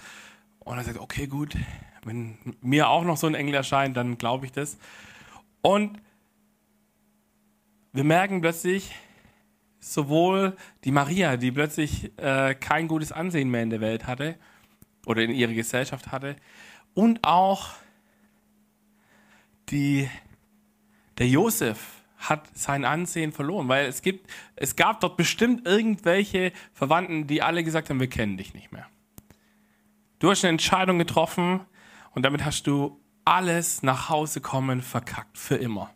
Und 0.60 0.78
er 0.78 0.86
sagt, 0.86 0.98
okay, 0.98 1.28
gut, 1.28 1.58
wenn 2.06 2.38
mir 2.62 2.88
auch 2.88 3.04
noch 3.04 3.18
so 3.18 3.28
ein 3.28 3.36
Engel 3.36 3.56
erscheint, 3.56 3.98
dann 3.98 4.18
glaube 4.18 4.46
ich 4.46 4.54
das. 4.54 4.78
Und 5.62 6.02
wir 7.92 8.06
merken 8.06 8.40
plötzlich, 8.40 8.96
sowohl 9.82 10.56
die 10.86 10.92
Maria, 10.92 11.36
die 11.36 11.52
plötzlich 11.52 12.18
äh, 12.20 12.56
kein 12.56 12.88
gutes 12.88 13.12
Ansehen 13.12 13.52
mehr 13.52 13.64
in 13.64 13.70
der 13.70 13.82
Welt 13.82 14.08
hatte 14.08 14.36
oder 15.06 15.24
in 15.24 15.32
ihrer 15.32 15.52
Gesellschaft 15.52 16.14
hatte, 16.14 16.38
und 16.94 17.26
auch 17.26 17.72
die, 19.68 20.10
der 21.18 21.28
Josef, 21.28 22.01
hat 22.22 22.50
sein 22.54 22.86
Ansehen 22.86 23.32
verloren, 23.32 23.68
weil 23.68 23.88
es 23.88 24.02
gibt, 24.02 24.30
es 24.56 24.76
gab 24.76 25.02
dort 25.02 25.18
bestimmt 25.18 25.68
irgendwelche 25.68 26.54
Verwandten, 26.74 27.28
die 27.28 27.42
alle 27.42 27.64
gesagt 27.64 27.90
haben, 27.90 28.00
wir 28.00 28.10
kennen 28.10 28.38
dich 28.38 28.54
nicht 28.54 28.72
mehr. 28.72 28.88
Du 30.20 30.30
hast 30.30 30.44
eine 30.44 30.52
Entscheidung 30.52 31.00
getroffen 31.00 31.62
und 32.14 32.24
damit 32.24 32.46
hast 32.46 32.68
du 32.68 33.02
alles 33.26 33.82
nach 33.84 34.10
Hause 34.10 34.40
kommen 34.40 34.82
verkackt, 34.82 35.38
für 35.38 35.56
immer. 35.56 35.90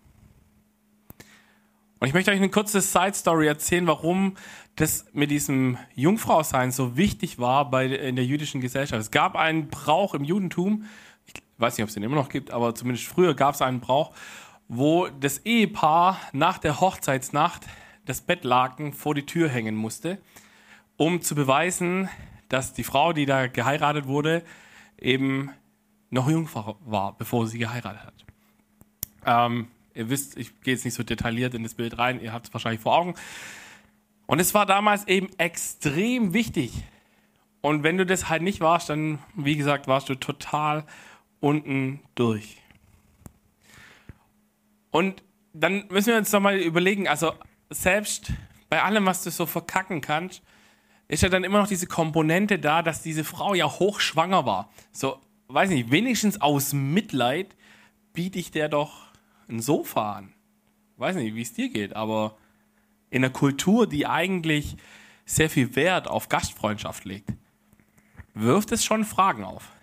Und 1.99 2.07
ich 2.07 2.13
möchte 2.13 2.31
euch 2.31 2.37
eine 2.37 2.49
kurze 2.49 2.81
Side 2.81 3.13
Story 3.13 3.47
erzählen, 3.47 3.87
warum 3.87 4.35
das 4.75 5.05
mit 5.13 5.31
diesem 5.31 5.77
Jungfrausein 5.93 6.71
so 6.71 6.97
wichtig 6.97 7.39
war 7.39 7.69
bei, 7.69 7.85
in 7.85 8.15
der 8.15 8.25
jüdischen 8.25 8.61
Gesellschaft. 8.61 9.01
Es 9.01 9.11
gab 9.11 9.35
einen 9.35 9.69
Brauch 9.69 10.13
im 10.13 10.23
Judentum, 10.23 10.85
ich 11.25 11.33
weiß 11.57 11.77
nicht, 11.77 11.83
ob 11.83 11.87
es 11.87 11.93
den 11.93 12.03
immer 12.03 12.15
noch 12.15 12.29
gibt, 12.29 12.51
aber 12.51 12.75
zumindest 12.75 13.07
früher 13.07 13.33
gab 13.33 13.55
es 13.55 13.61
einen 13.61 13.79
Brauch, 13.79 14.11
wo 14.67 15.07
das 15.07 15.39
Ehepaar 15.39 16.19
nach 16.33 16.57
der 16.57 16.79
Hochzeitsnacht 16.79 17.61
das 18.05 18.21
Bettlaken 18.21 18.93
vor 18.93 19.15
die 19.15 19.25
Tür 19.25 19.49
hängen 19.49 19.75
musste, 19.75 20.19
um 20.97 21.21
zu 21.21 21.35
beweisen, 21.35 22.09
dass 22.49 22.73
die 22.73 22.83
Frau, 22.83 23.13
die 23.13 23.25
da 23.25 23.47
geheiratet 23.47 24.07
wurde, 24.07 24.43
eben 24.97 25.51
noch 26.09 26.29
Jungfrau 26.29 26.77
war, 26.85 27.17
bevor 27.17 27.47
sie 27.47 27.57
geheiratet 27.57 28.03
hat. 28.05 28.25
Ähm, 29.25 29.67
ihr 29.93 30.09
wisst, 30.09 30.37
ich 30.37 30.61
gehe 30.61 30.73
jetzt 30.73 30.85
nicht 30.85 30.93
so 30.93 31.03
detailliert 31.03 31.53
in 31.53 31.63
das 31.63 31.73
Bild 31.73 31.97
rein, 31.97 32.21
ihr 32.21 32.31
habt 32.31 32.47
es 32.47 32.53
wahrscheinlich 32.53 32.81
vor 32.81 32.95
Augen. 32.95 33.15
Und 34.27 34.39
es 34.39 34.53
war 34.53 34.65
damals 34.65 35.07
eben 35.07 35.27
extrem 35.37 36.33
wichtig. 36.33 36.71
Und 37.61 37.83
wenn 37.83 37.97
du 37.97 38.05
das 38.05 38.29
halt 38.29 38.43
nicht 38.43 38.61
warst, 38.61 38.89
dann, 38.89 39.19
wie 39.35 39.55
gesagt, 39.55 39.87
warst 39.87 40.09
du 40.09 40.15
total 40.15 40.85
unten 41.39 41.99
durch. 42.13 42.57
Und 44.95 45.23
dann 45.51 45.87
müssen 45.89 46.07
wir 46.07 46.17
uns 46.17 46.31
doch 46.31 46.39
mal 46.39 46.55
überlegen, 46.55 47.09
also 47.09 47.33
selbst 47.69 48.31
bei 48.69 48.81
allem, 48.81 49.05
was 49.05 49.25
du 49.25 49.29
so 49.29 49.45
verkacken 49.45 49.99
kannst, 49.99 50.41
ist 51.09 51.21
ja 51.21 51.27
dann 51.27 51.43
immer 51.43 51.59
noch 51.59 51.67
diese 51.67 51.85
Komponente 51.85 52.59
da, 52.59 52.81
dass 52.81 53.01
diese 53.01 53.25
Frau 53.25 53.53
ja 53.55 53.65
hochschwanger 53.69 54.45
war. 54.45 54.71
So, 54.93 55.19
weiß 55.49 55.69
nicht, 55.69 55.91
wenigstens 55.91 56.39
aus 56.39 56.71
Mitleid 56.71 57.57
biete 58.13 58.39
ich 58.39 58.51
der 58.51 58.69
doch 58.69 59.07
ein 59.49 59.59
Sofa 59.59 60.13
an. 60.13 60.33
Weiß 60.95 61.17
nicht, 61.17 61.35
wie 61.35 61.41
es 61.41 61.51
dir 61.51 61.67
geht, 61.67 61.93
aber 61.93 62.37
in 63.09 63.21
einer 63.21 63.33
Kultur, 63.33 63.87
die 63.87 64.07
eigentlich 64.07 64.77
sehr 65.25 65.49
viel 65.49 65.75
Wert 65.75 66.07
auf 66.07 66.29
Gastfreundschaft 66.29 67.03
legt, 67.03 67.33
wirft 68.33 68.71
es 68.71 68.85
schon 68.85 69.03
Fragen 69.03 69.43
auf. 69.43 69.74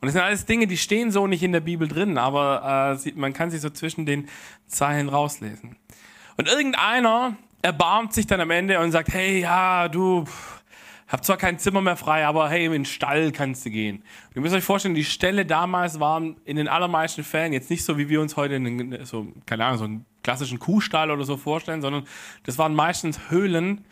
Und 0.00 0.06
das 0.06 0.14
sind 0.14 0.22
alles 0.22 0.46
Dinge, 0.46 0.66
die 0.66 0.78
stehen 0.78 1.10
so 1.10 1.26
nicht 1.26 1.42
in 1.42 1.52
der 1.52 1.60
Bibel 1.60 1.86
drin, 1.86 2.16
aber 2.16 2.96
äh, 3.04 3.12
man 3.16 3.32
kann 3.32 3.50
sie 3.50 3.58
so 3.58 3.68
zwischen 3.68 4.06
den 4.06 4.28
Zeilen 4.66 5.08
rauslesen. 5.08 5.76
Und 6.36 6.48
irgendeiner 6.48 7.36
erbarmt 7.60 8.14
sich 8.14 8.26
dann 8.26 8.40
am 8.40 8.50
Ende 8.50 8.80
und 8.80 8.92
sagt, 8.92 9.12
hey, 9.12 9.40
ja, 9.40 9.88
du 9.88 10.24
hab 11.06 11.24
zwar 11.24 11.36
kein 11.36 11.58
Zimmer 11.58 11.80
mehr 11.80 11.96
frei, 11.96 12.24
aber 12.24 12.48
hey, 12.48 12.66
in 12.66 12.72
den 12.72 12.84
Stall 12.84 13.32
kannst 13.32 13.66
du 13.66 13.70
gehen. 13.70 13.96
Und 13.96 14.36
ihr 14.36 14.42
müsst 14.42 14.54
euch 14.54 14.64
vorstellen, 14.64 14.94
die 14.94 15.04
Ställe 15.04 15.44
damals 15.44 16.00
waren 16.00 16.36
in 16.44 16.56
den 16.56 16.68
allermeisten 16.68 17.24
Fällen 17.24 17.52
jetzt 17.52 17.68
nicht 17.68 17.84
so, 17.84 17.98
wie 17.98 18.08
wir 18.08 18.20
uns 18.20 18.36
heute 18.36 18.54
in, 18.54 19.04
so, 19.04 19.26
keine 19.44 19.64
Ahnung, 19.66 19.78
so 19.78 19.84
einen 19.84 20.06
klassischen 20.22 20.60
Kuhstall 20.60 21.10
oder 21.10 21.24
so 21.24 21.36
vorstellen, 21.36 21.82
sondern 21.82 22.06
das 22.44 22.58
waren 22.58 22.74
meistens 22.74 23.28
Höhlen. 23.28 23.84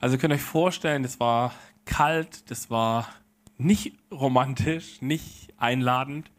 Also 0.00 0.16
ihr 0.16 0.20
könnt 0.20 0.32
euch 0.32 0.42
vorstellen, 0.42 1.02
das 1.02 1.20
war 1.20 1.52
kalt, 1.84 2.50
das 2.50 2.70
war 2.70 3.08
nicht 3.58 3.96
romantisch, 4.10 5.00
nicht 5.00 5.52
einladend. 5.56 6.30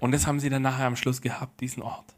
Und 0.00 0.12
das 0.12 0.26
haben 0.26 0.40
sie 0.40 0.48
dann 0.48 0.62
nachher 0.62 0.86
am 0.86 0.96
Schluss 0.96 1.20
gehabt, 1.20 1.60
diesen 1.60 1.82
Ort. 1.82 2.14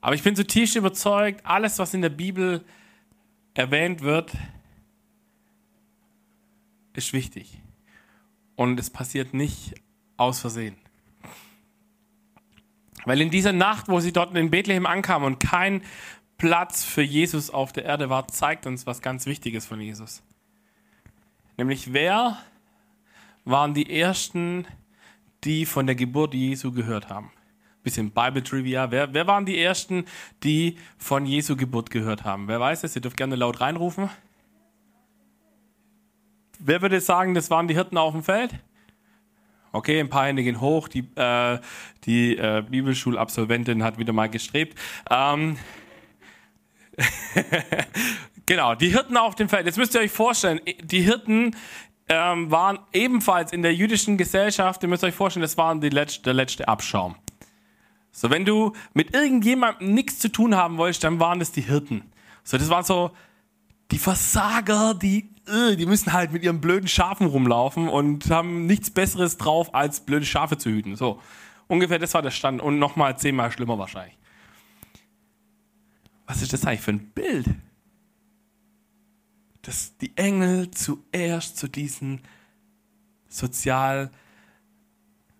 Aber 0.00 0.16
ich 0.16 0.22
bin 0.22 0.34
zutiefst 0.34 0.74
überzeugt, 0.74 1.46
alles, 1.46 1.78
was 1.78 1.94
in 1.94 2.02
der 2.02 2.08
Bibel 2.08 2.64
erwähnt 3.54 4.00
wird, 4.00 4.32
ist 6.94 7.12
wichtig. 7.12 7.60
Und 8.56 8.80
es 8.80 8.90
passiert 8.90 9.32
nicht 9.32 9.74
aus 10.16 10.40
Versehen. 10.40 10.76
Weil 13.04 13.20
in 13.20 13.30
dieser 13.30 13.52
Nacht, 13.52 13.88
wo 13.88 14.00
sie 14.00 14.12
dort 14.12 14.36
in 14.36 14.50
Bethlehem 14.50 14.86
ankamen 14.86 15.26
und 15.26 15.40
kein 15.40 15.82
Platz 16.42 16.82
für 16.82 17.02
Jesus 17.02 17.50
auf 17.50 17.72
der 17.72 17.84
Erde 17.84 18.10
war, 18.10 18.26
zeigt 18.26 18.66
uns 18.66 18.84
was 18.84 19.00
ganz 19.00 19.26
Wichtiges 19.26 19.64
von 19.64 19.80
Jesus. 19.80 20.24
Nämlich 21.56 21.92
wer 21.92 22.36
waren 23.44 23.74
die 23.74 23.88
Ersten, 23.88 24.66
die 25.44 25.66
von 25.66 25.86
der 25.86 25.94
Geburt 25.94 26.34
Jesu 26.34 26.72
gehört 26.72 27.08
haben? 27.08 27.30
Bisschen 27.84 28.10
Bible 28.10 28.42
Trivia. 28.42 28.90
Wer, 28.90 29.14
wer 29.14 29.28
waren 29.28 29.46
die 29.46 29.56
Ersten, 29.56 30.04
die 30.42 30.78
von 30.98 31.26
Jesu 31.26 31.54
Geburt 31.54 31.90
gehört 31.90 32.24
haben? 32.24 32.48
Wer 32.48 32.58
weiß 32.58 32.82
es? 32.82 32.96
Ihr 32.96 33.02
dürft 33.02 33.16
gerne 33.16 33.36
laut 33.36 33.60
reinrufen. 33.60 34.10
wer 36.58 36.82
würde 36.82 37.00
sagen, 37.00 37.34
das 37.34 37.50
waren 37.50 37.68
die 37.68 37.74
Hirten 37.74 37.96
auf 37.96 38.14
dem 38.14 38.24
Feld? 38.24 38.52
Okay, 39.70 40.00
ein 40.00 40.08
paar 40.08 40.26
Hände 40.26 40.42
gehen 40.42 40.60
hoch. 40.60 40.88
Die, 40.88 41.08
äh, 41.14 41.60
die 42.02 42.36
äh, 42.36 42.64
Bibelschulabsolventin 42.68 43.84
hat 43.84 43.98
wieder 43.98 44.12
mal 44.12 44.28
gestrebt. 44.28 44.76
Ähm, 45.08 45.56
genau, 48.46 48.74
die 48.74 48.88
Hirten 48.88 49.16
auf 49.16 49.34
dem 49.34 49.48
Feld. 49.48 49.66
Jetzt 49.66 49.78
müsst 49.78 49.94
ihr 49.94 50.00
euch 50.00 50.10
vorstellen, 50.10 50.60
die 50.82 51.00
Hirten 51.00 51.56
ähm, 52.08 52.50
waren 52.50 52.78
ebenfalls 52.92 53.52
in 53.52 53.62
der 53.62 53.74
jüdischen 53.74 54.16
Gesellschaft, 54.16 54.82
ihr 54.82 54.88
müsst 54.88 55.04
euch 55.04 55.14
vorstellen, 55.14 55.42
das 55.42 55.56
waren 55.56 55.80
die 55.80 55.88
letzte, 55.88 56.22
der 56.22 56.34
letzte 56.34 56.68
Abschaum. 56.68 57.16
So, 58.10 58.30
wenn 58.30 58.44
du 58.44 58.72
mit 58.92 59.14
irgendjemandem 59.14 59.94
nichts 59.94 60.18
zu 60.18 60.30
tun 60.30 60.54
haben 60.54 60.76
wolltest, 60.76 61.04
dann 61.04 61.18
waren 61.18 61.38
das 61.38 61.52
die 61.52 61.62
Hirten. 61.62 62.02
So, 62.44 62.58
das 62.58 62.68
waren 62.68 62.84
so 62.84 63.10
die 63.90 63.98
Versager, 63.98 64.94
die, 64.94 65.30
äh, 65.46 65.76
die 65.76 65.86
müssen 65.86 66.12
halt 66.12 66.32
mit 66.32 66.42
ihren 66.42 66.60
blöden 66.60 66.88
Schafen 66.88 67.26
rumlaufen 67.26 67.88
und 67.88 68.30
haben 68.30 68.66
nichts 68.66 68.90
Besseres 68.90 69.38
drauf, 69.38 69.74
als 69.74 70.00
blöde 70.00 70.26
Schafe 70.26 70.58
zu 70.58 70.70
hüten. 70.70 70.96
So, 70.96 71.20
ungefähr 71.68 71.98
das 71.98 72.12
war 72.12 72.22
der 72.22 72.30
Stand 72.30 72.60
und 72.60 72.78
nochmal 72.78 73.16
zehnmal 73.18 73.50
schlimmer 73.50 73.78
wahrscheinlich. 73.78 74.18
Was 76.32 76.40
ist 76.40 76.54
das 76.54 76.64
eigentlich 76.64 76.80
für 76.80 76.92
ein 76.92 77.10
Bild? 77.10 77.46
Dass 79.60 79.98
die 79.98 80.16
Engel 80.16 80.70
zuerst 80.70 81.58
zu 81.58 81.68
diesen 81.68 82.22
sozial 83.28 84.10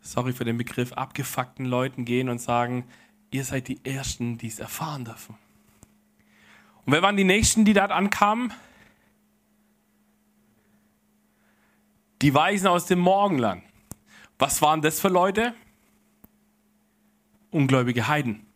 sorry 0.03 0.35
für 0.35 0.45
den 0.45 0.59
Begriff, 0.59 0.93
abgefuckten 0.93 1.65
Leuten 1.65 2.05
gehen 2.05 2.29
und 2.29 2.43
sagen, 2.43 2.85
ihr 3.31 3.43
seid 3.43 3.69
die 3.69 3.83
Ersten, 3.87 4.37
die 4.37 4.49
es 4.49 4.59
erfahren 4.59 5.07
dürfen. 5.07 5.35
Und 6.85 6.93
wer 6.93 7.01
waren 7.01 7.17
die 7.17 7.25
Nächsten, 7.25 7.65
die 7.65 7.73
dort 7.73 7.91
ankamen? 7.91 8.53
Die 12.21 12.35
Weisen 12.35 12.67
aus 12.67 12.85
dem 12.85 12.99
Morgenland. 12.99 13.63
Was 14.39 14.61
waren 14.61 14.83
das 14.83 15.01
für 15.01 15.09
Leute? 15.09 15.55
Ungläubige 17.51 18.09
Heiden. 18.09 18.52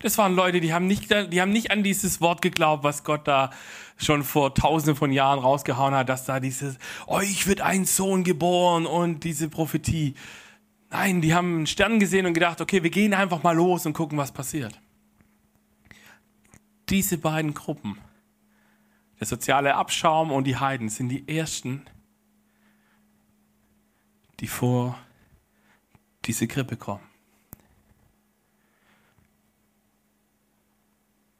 Das 0.00 0.16
waren 0.16 0.34
Leute, 0.34 0.60
die 0.60 0.72
haben 0.72 0.86
nicht, 0.86 1.10
die 1.10 1.40
haben 1.40 1.50
nicht 1.50 1.70
an 1.70 1.82
dieses 1.82 2.20
Wort 2.20 2.40
geglaubt, 2.40 2.84
was 2.84 3.02
Gott 3.02 3.26
da 3.26 3.50
schon 3.96 4.22
vor 4.22 4.54
tausenden 4.54 4.94
von 4.94 5.10
Jahren 5.10 5.40
rausgehauen 5.40 5.94
hat, 5.94 6.08
dass 6.08 6.24
da 6.24 6.38
dieses, 6.38 6.78
euch 7.06 7.46
wird 7.48 7.60
ein 7.60 7.84
Sohn 7.84 8.22
geboren 8.22 8.86
und 8.86 9.24
diese 9.24 9.48
Prophetie. 9.48 10.14
Nein, 10.90 11.20
die 11.20 11.34
haben 11.34 11.56
einen 11.56 11.66
Stern 11.66 11.98
gesehen 11.98 12.26
und 12.26 12.34
gedacht, 12.34 12.60
okay, 12.60 12.82
wir 12.82 12.90
gehen 12.90 13.12
einfach 13.12 13.42
mal 13.42 13.56
los 13.56 13.86
und 13.86 13.92
gucken, 13.92 14.16
was 14.18 14.30
passiert. 14.30 14.80
Diese 16.88 17.18
beiden 17.18 17.52
Gruppen, 17.52 17.98
der 19.18 19.26
soziale 19.26 19.74
Abschaum 19.74 20.30
und 20.30 20.44
die 20.44 20.56
Heiden, 20.56 20.88
sind 20.88 21.08
die 21.08 21.28
ersten, 21.28 21.82
die 24.38 24.46
vor 24.46 24.96
diese 26.24 26.46
Grippe 26.46 26.76
kommen. 26.76 27.07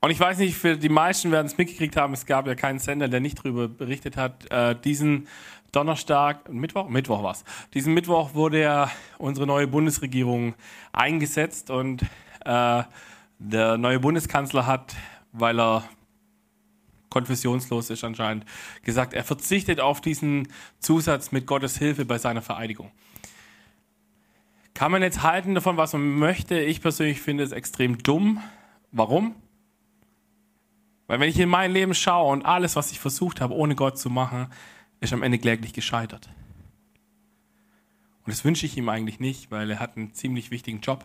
Und 0.01 0.11
ich 0.11 0.21
weiß 0.21 0.39
nicht, 0.39 0.57
für 0.57 0.77
die 0.77 0.89
meisten 0.89 1.33
werden 1.33 1.47
es 1.47 1.59
mitgekriegt 1.59 1.97
haben, 1.97 2.13
es 2.13 2.25
gab 2.25 2.47
ja 2.47 2.55
keinen 2.55 2.79
Sender, 2.79 3.09
der 3.09 3.21
nicht 3.21 3.39
darüber 3.39 3.67
berichtet 3.67 4.17
hat. 4.17 4.51
Äh, 4.51 4.77
diesen 4.77 5.27
Donnerstag, 5.73 6.49
Mittwoch, 6.53 6.89
Mittwoch 6.89 7.23
war's. 7.23 7.45
Diesen 7.75 7.95
Mittwoch 7.95 8.35
wurde 8.35 8.61
ja 8.61 8.91
unsere 9.19 9.47
neue 9.47 9.67
Bundesregierung 9.67 10.55
eingesetzt 10.93 11.71
und 11.71 12.03
äh, 12.45 12.83
der 13.39 13.77
neue 13.77 14.01
Bundeskanzler 14.01 14.67
hat, 14.67 14.95
weil 15.33 15.61
er 15.61 15.85
konfessionslos 17.11 17.91
ist 17.91 18.05
anscheinend, 18.05 18.45
gesagt, 18.83 19.15
er 19.15 19.25
verzichtet 19.25 19.81
auf 19.81 20.01
diesen 20.01 20.49
Zusatz 20.79 21.33
mit 21.33 21.47
Gottes 21.47 21.77
Hilfe 21.79 22.05
bei 22.05 22.19
seiner 22.19 22.43
Vereidigung. 22.43 22.91
Kann 24.75 24.93
man 24.93 25.03
jetzt 25.03 25.23
halten 25.23 25.55
davon, 25.55 25.77
was 25.77 25.93
man 25.93 26.19
möchte? 26.19 26.61
Ich 26.61 26.81
persönlich 26.81 27.21
finde 27.21 27.43
es 27.43 27.53
extrem 27.53 27.99
dumm. 27.99 28.41
Warum? 28.93 29.35
Weil 31.09 31.21
wenn 31.21 31.31
ich 31.31 31.41
in 31.41 31.49
mein 31.49 31.73
Leben 31.73 31.95
schaue 31.95 32.31
und 32.31 32.45
alles, 32.45 32.77
was 32.77 32.93
ich 32.93 33.01
versucht 33.01 33.41
habe, 33.41 33.55
ohne 33.55 33.75
Gott 33.75 33.99
zu 33.99 34.11
machen, 34.11 34.47
ist 35.01 35.13
am 35.13 35.23
Ende 35.23 35.39
kläglich 35.39 35.73
gescheitert. 35.73 36.29
Und 38.25 38.33
das 38.33 38.45
wünsche 38.45 38.67
ich 38.67 38.77
ihm 38.77 38.91
eigentlich 38.91 39.19
nicht, 39.19 39.51
weil 39.51 39.71
er 39.71 39.81
hat 39.81 39.97
einen 39.97 40.13
ziemlich 40.13 40.51
wichtigen 40.51 40.81
Job. 40.81 41.05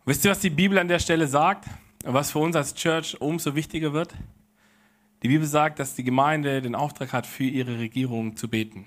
Und 0.00 0.10
wisst 0.10 0.24
ihr, 0.24 0.32
was 0.32 0.40
die 0.40 0.50
Bibel 0.50 0.78
an 0.78 0.88
der 0.88 0.98
Stelle 0.98 1.28
sagt? 1.28 1.66
Und 2.04 2.12
was 2.12 2.32
für 2.32 2.40
uns 2.40 2.56
als 2.56 2.74
Church 2.74 3.20
umso 3.20 3.54
wichtiger 3.54 3.92
wird? 3.92 4.12
Die 5.22 5.28
Bibel 5.28 5.46
sagt, 5.46 5.78
dass 5.78 5.94
die 5.94 6.02
Gemeinde 6.02 6.60
den 6.60 6.74
Auftrag 6.74 7.12
hat, 7.12 7.24
für 7.24 7.44
ihre 7.44 7.78
Regierung 7.78 8.36
zu 8.36 8.48
beten. 8.48 8.86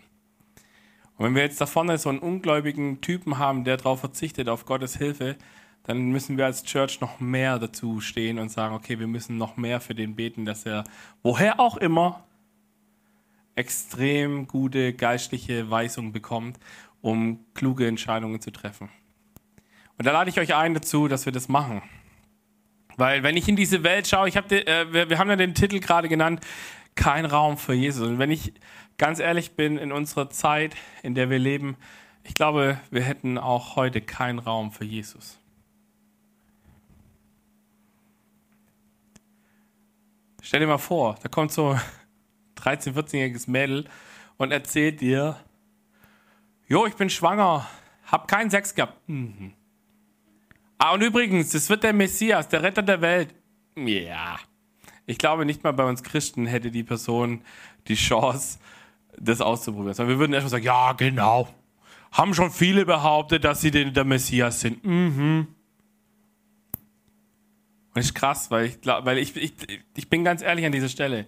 Und 1.16 1.26
wenn 1.26 1.36
wir 1.36 1.44
jetzt 1.44 1.62
da 1.62 1.66
vorne 1.66 1.98
so 1.98 2.10
einen 2.10 2.20
ungläubigen 2.20 3.00
Typen 3.00 3.38
haben, 3.38 3.64
der 3.64 3.78
darauf 3.78 4.02
verzichtet, 4.02 4.50
auf 4.50 4.66
Gottes 4.66 4.98
Hilfe, 4.98 5.38
dann 5.86 6.10
müssen 6.10 6.38
wir 6.38 6.46
als 6.46 6.64
Church 6.64 7.00
noch 7.00 7.20
mehr 7.20 7.60
dazu 7.60 8.02
stehen 8.02 8.40
und 8.40 8.50
sagen, 8.50 8.76
okay, 8.76 9.00
wir 9.00 9.08
müssen 9.08 9.38
noch 9.38 9.56
mehr 9.56 9.80
für 9.80 9.96
den 9.96 10.16
beten, 10.16 10.46
dass 10.46 10.66
er, 10.66 10.84
woher 11.22 11.60
auch 11.60 11.78
immer, 11.78 12.24
extrem 13.56 14.48
gute 14.48 14.94
geistliche 14.94 15.70
Weisung 15.70 16.12
bekommt, 16.12 16.60
um 17.02 17.40
kluge 17.54 17.88
Entscheidungen 17.88 18.42
zu 18.42 18.52
treffen. 18.52 18.90
Und 19.98 20.06
da 20.06 20.12
lade 20.12 20.30
ich 20.30 20.40
euch 20.40 20.56
ein 20.56 20.74
dazu, 20.74 21.08
dass 21.08 21.26
wir 21.26 21.32
das 21.32 21.48
machen. 21.48 21.82
Weil 22.98 23.24
wenn 23.24 23.38
ich 23.38 23.48
in 23.48 23.56
diese 23.56 23.84
Welt 23.84 24.08
schaue, 24.08 24.28
ich 24.28 24.38
hab 24.38 24.48
de, 24.48 24.66
äh, 24.66 24.92
wir, 24.92 25.10
wir 25.10 25.18
haben 25.18 25.30
ja 25.30 25.36
den 25.36 25.54
Titel 25.54 25.80
gerade 25.80 26.10
genannt, 26.10 26.42
kein 26.96 27.26
Raum 27.26 27.58
für 27.58 27.74
Jesus. 27.74 28.08
Und 28.08 28.20
wenn 28.20 28.32
ich 28.32 28.54
ganz 28.98 29.20
ehrlich 29.20 29.52
bin, 29.56 29.78
in 29.78 29.92
unserer 29.92 30.30
Zeit, 30.30 30.76
in 31.04 31.14
der 31.14 31.30
wir 31.30 31.40
leben, 31.40 31.78
ich 32.24 32.34
glaube, 32.34 32.80
wir 32.90 33.04
hätten 33.04 33.38
auch 33.38 33.76
heute 33.76 34.02
keinen 34.02 34.40
Raum 34.40 34.72
für 34.72 34.86
Jesus. 34.86 35.40
Stell 40.46 40.60
dir 40.60 40.68
mal 40.68 40.78
vor, 40.78 41.16
da 41.24 41.28
kommt 41.28 41.52
so 41.52 41.70
ein 41.70 41.82
13-, 42.62 42.94
14-jähriges 42.94 43.50
Mädel 43.50 43.86
und 44.38 44.52
erzählt 44.52 45.02
dir, 45.02 45.38
jo, 46.68 46.86
ich 46.86 46.94
bin 46.94 47.10
schwanger, 47.10 47.68
hab 48.06 48.28
keinen 48.28 48.52
Sex 48.52 48.76
gehabt. 48.76 48.96
Mhm. 49.10 49.54
Ah, 50.78 50.94
und 50.94 51.02
übrigens, 51.02 51.50
das 51.50 51.68
wird 51.68 51.82
der 51.82 51.94
Messias, 51.94 52.48
der 52.48 52.62
Retter 52.62 52.84
der 52.84 53.02
Welt. 53.02 53.34
Ja. 53.76 54.38
Ich 55.08 55.18
glaube, 55.18 55.48
nicht 55.48 55.64
mal 55.64 55.74
bei 55.74 55.84
uns 55.84 56.04
Christen 56.04 56.46
hätte 56.46 56.70
die 56.70 56.84
Person 56.84 57.42
die 57.88 57.96
Chance, 57.96 58.60
das 59.18 59.42
auszuprobieren. 59.42 59.96
Sondern 59.96 60.16
wir 60.16 60.20
würden 60.20 60.34
erstmal 60.34 60.52
sagen, 60.52 60.66
ja, 60.66 60.94
genau. 60.94 61.50
Haben 62.12 62.36
schon 62.36 62.52
viele 62.52 62.86
behauptet, 62.86 63.46
dass 63.46 63.62
sie 63.62 63.72
der 63.72 64.04
Messias 64.04 64.60
sind. 64.60 64.86
Mhm. 64.86 65.55
Das 67.96 68.08
ist 68.08 68.14
krass, 68.14 68.52
weil 68.52 68.66
ich 68.66 68.82
glaube, 68.82 69.06
weil 69.06 69.18
ich, 69.18 69.36
ich, 69.38 69.54
ich 69.96 70.10
bin 70.10 70.26
ganz 70.26 70.42
ehrlich 70.42 70.66
an 70.66 70.74
dieser 70.74 70.90
Stelle. 70.90 71.26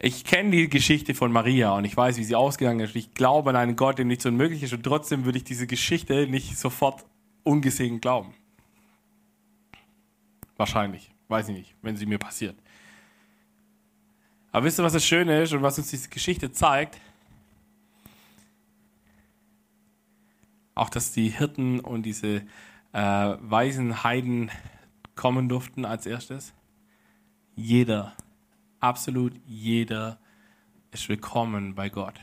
Ich 0.00 0.24
kenne 0.24 0.50
die 0.50 0.70
Geschichte 0.70 1.14
von 1.14 1.30
Maria 1.30 1.72
und 1.76 1.84
ich 1.84 1.94
weiß, 1.94 2.16
wie 2.16 2.24
sie 2.24 2.34
ausgegangen 2.34 2.80
ist. 2.80 2.96
Ich 2.96 3.12
glaube 3.12 3.50
an 3.50 3.56
einen 3.56 3.76
Gott, 3.76 3.98
dem 3.98 4.08
nichts 4.08 4.24
unmöglich 4.24 4.62
ist 4.62 4.72
und 4.72 4.82
trotzdem 4.82 5.26
würde 5.26 5.36
ich 5.36 5.44
diese 5.44 5.66
Geschichte 5.66 6.26
nicht 6.26 6.58
sofort 6.58 7.04
ungesehen 7.42 8.00
glauben. 8.00 8.32
Wahrscheinlich. 10.56 11.10
Weiß 11.28 11.48
ich 11.48 11.56
nicht, 11.56 11.74
wenn 11.82 11.96
sie 11.96 12.06
mir 12.06 12.18
passiert. 12.18 12.56
Aber 14.50 14.64
wisst 14.64 14.80
ihr, 14.80 14.82
was 14.82 14.94
das 14.94 15.04
Schöne 15.04 15.42
ist 15.42 15.52
und 15.52 15.62
was 15.62 15.76
uns 15.78 15.90
diese 15.90 16.08
Geschichte 16.08 16.52
zeigt? 16.52 16.98
Auch, 20.74 20.88
dass 20.88 21.12
die 21.12 21.28
Hirten 21.28 21.80
und 21.80 22.04
diese 22.04 22.42
äh, 22.92 23.36
weisen 23.40 24.04
Heiden 24.04 24.50
kommen 25.14 25.48
durften 25.48 25.84
als 25.84 26.06
erstes? 26.06 26.52
Jeder, 27.56 28.16
absolut 28.80 29.34
jeder 29.46 30.18
ist 30.90 31.08
willkommen 31.08 31.74
bei 31.74 31.88
Gott. 31.88 32.20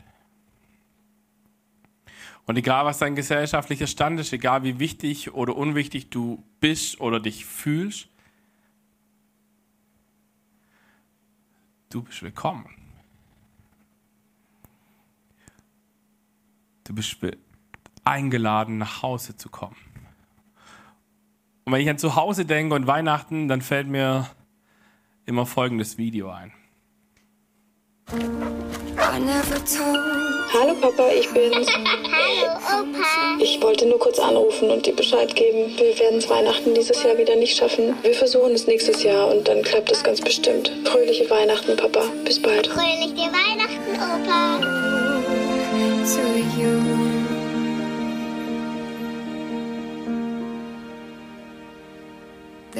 Und 2.46 2.56
egal, 2.56 2.84
was 2.84 2.98
dein 2.98 3.14
gesellschaftlicher 3.14 3.86
Stand 3.86 4.18
ist, 4.18 4.32
egal 4.32 4.64
wie 4.64 4.78
wichtig 4.78 5.32
oder 5.32 5.56
unwichtig 5.56 6.10
du 6.10 6.42
bist 6.60 7.00
oder 7.00 7.20
dich 7.20 7.46
fühlst, 7.46 8.08
du 11.90 12.02
bist 12.02 12.22
willkommen. 12.22 12.68
Du 16.84 16.94
bist 16.94 17.16
eingeladen, 18.04 18.78
nach 18.78 19.02
Hause 19.02 19.36
zu 19.36 19.48
kommen. 19.48 19.76
Und 21.64 21.72
wenn 21.72 21.80
ich 21.80 21.88
an 21.88 21.98
zu 21.98 22.16
Hause 22.16 22.44
denke 22.44 22.74
und 22.74 22.86
Weihnachten, 22.86 23.48
dann 23.48 23.62
fällt 23.62 23.86
mir 23.86 24.28
immer 25.26 25.46
folgendes 25.46 25.96
Video 25.96 26.30
ein. 26.30 26.52
Hallo 30.54 30.74
Papa, 30.80 31.08
ich 31.18 31.32
bin's. 31.32 31.68
Hallo 31.72 32.82
Opa. 32.82 33.38
Ich 33.38 33.62
wollte 33.62 33.86
nur 33.86 33.98
kurz 33.98 34.18
anrufen 34.18 34.70
und 34.70 34.84
dir 34.84 34.94
Bescheid 34.94 35.34
geben. 35.34 35.72
Wir 35.78 35.98
werden 35.98 36.18
es 36.18 36.28
Weihnachten 36.28 36.74
dieses 36.74 37.02
Jahr 37.02 37.16
wieder 37.16 37.36
nicht 37.36 37.56
schaffen. 37.56 37.94
Wir 38.02 38.14
versuchen 38.14 38.52
es 38.52 38.66
nächstes 38.66 39.02
Jahr 39.02 39.28
und 39.28 39.48
dann 39.48 39.62
klappt 39.62 39.90
es 39.92 40.02
ganz 40.02 40.20
bestimmt. 40.20 40.72
Fröhliche 40.84 41.30
Weihnachten, 41.30 41.76
Papa. 41.76 42.02
Bis 42.24 42.42
bald. 42.42 42.66
Fröhliche 42.66 43.30
Weihnachten, 43.32 43.94
Opa. 43.94 44.82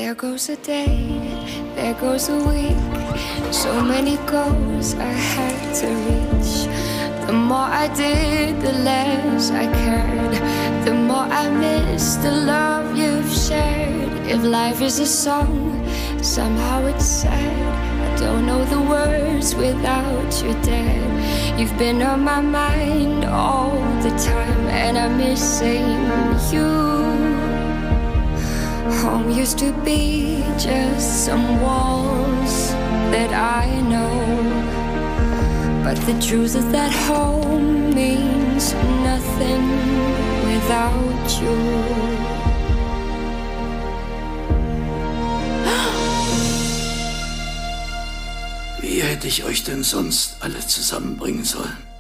There 0.03 0.17
goes 0.17 0.49
a 0.49 0.57
day, 0.57 0.99
there 1.77 1.95
goes 1.95 2.29
a 2.29 2.37
week. 2.37 2.77
So 3.53 3.71
many 3.81 4.17
goals 4.27 4.95
I 4.95 5.15
had 5.35 5.75
to 5.79 5.87
reach. 6.07 6.55
The 7.29 7.33
more 7.33 7.71
I 7.71 7.87
did, 7.95 8.61
the 8.61 8.73
less 8.83 9.53
I 9.53 9.67
cared. 9.73 10.35
The 10.85 10.93
more 10.93 11.29
I 11.43 11.49
missed 11.49 12.21
the 12.21 12.33
love 12.33 12.97
you've 12.99 13.33
shared. 13.33 14.27
If 14.27 14.43
life 14.43 14.83
is 14.83 14.99
a 14.99 15.07
song, 15.07 15.87
somehow 16.21 16.85
it's 16.87 17.07
sad. 17.07 17.63
I 18.03 18.17
don't 18.19 18.45
know 18.45 18.65
the 18.65 18.83
words 18.83 19.55
without 19.55 20.33
you, 20.43 20.53
Dad. 20.65 21.61
You've 21.61 21.79
been 21.79 22.03
on 22.03 22.25
my 22.25 22.41
mind 22.41 23.25
all 23.25 23.79
the 24.03 24.11
time, 24.19 24.67
and 24.67 24.99
I'm 24.99 25.17
missing 25.17 25.87
you. 26.53 27.02
Home 29.01 29.31
used 29.31 29.59
to 29.59 29.73
be 29.85 30.45
just 30.59 31.25
some 31.25 31.61
walls 31.61 32.71
that 33.11 33.33
I 33.33 33.81
know. 33.81 34.73
But 35.83 35.97
the 36.07 36.15
truth 36.21 36.55
is 36.55 36.71
that 36.73 36.93
home 37.09 37.95
means 37.95 38.75
nothing 39.03 39.65
without 40.45 41.29
you. 41.41 41.57
Wie 48.81 49.03
hätte 49.03 49.27
ich 49.27 49.45
euch 49.45 49.65
denn 49.65 49.83
sonst 49.83 50.37
alle 50.41 50.61
zusammenbringen 50.67 51.45
sollen? 51.45 51.92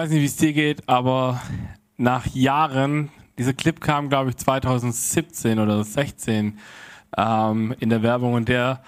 Weiß 0.00 0.08
nicht, 0.08 0.22
wie 0.22 0.26
es 0.26 0.36
dir 0.36 0.54
geht, 0.54 0.88
aber 0.88 1.42
nach 1.98 2.24
Jahren, 2.28 3.10
dieser 3.36 3.52
Clip 3.52 3.78
kam, 3.82 4.08
glaube 4.08 4.30
ich, 4.30 4.36
2017 4.38 5.58
oder 5.58 5.84
16 5.84 6.58
ähm, 7.18 7.74
in 7.80 7.90
der 7.90 8.02
Werbung 8.02 8.32
und 8.32 8.48
der 8.48 8.82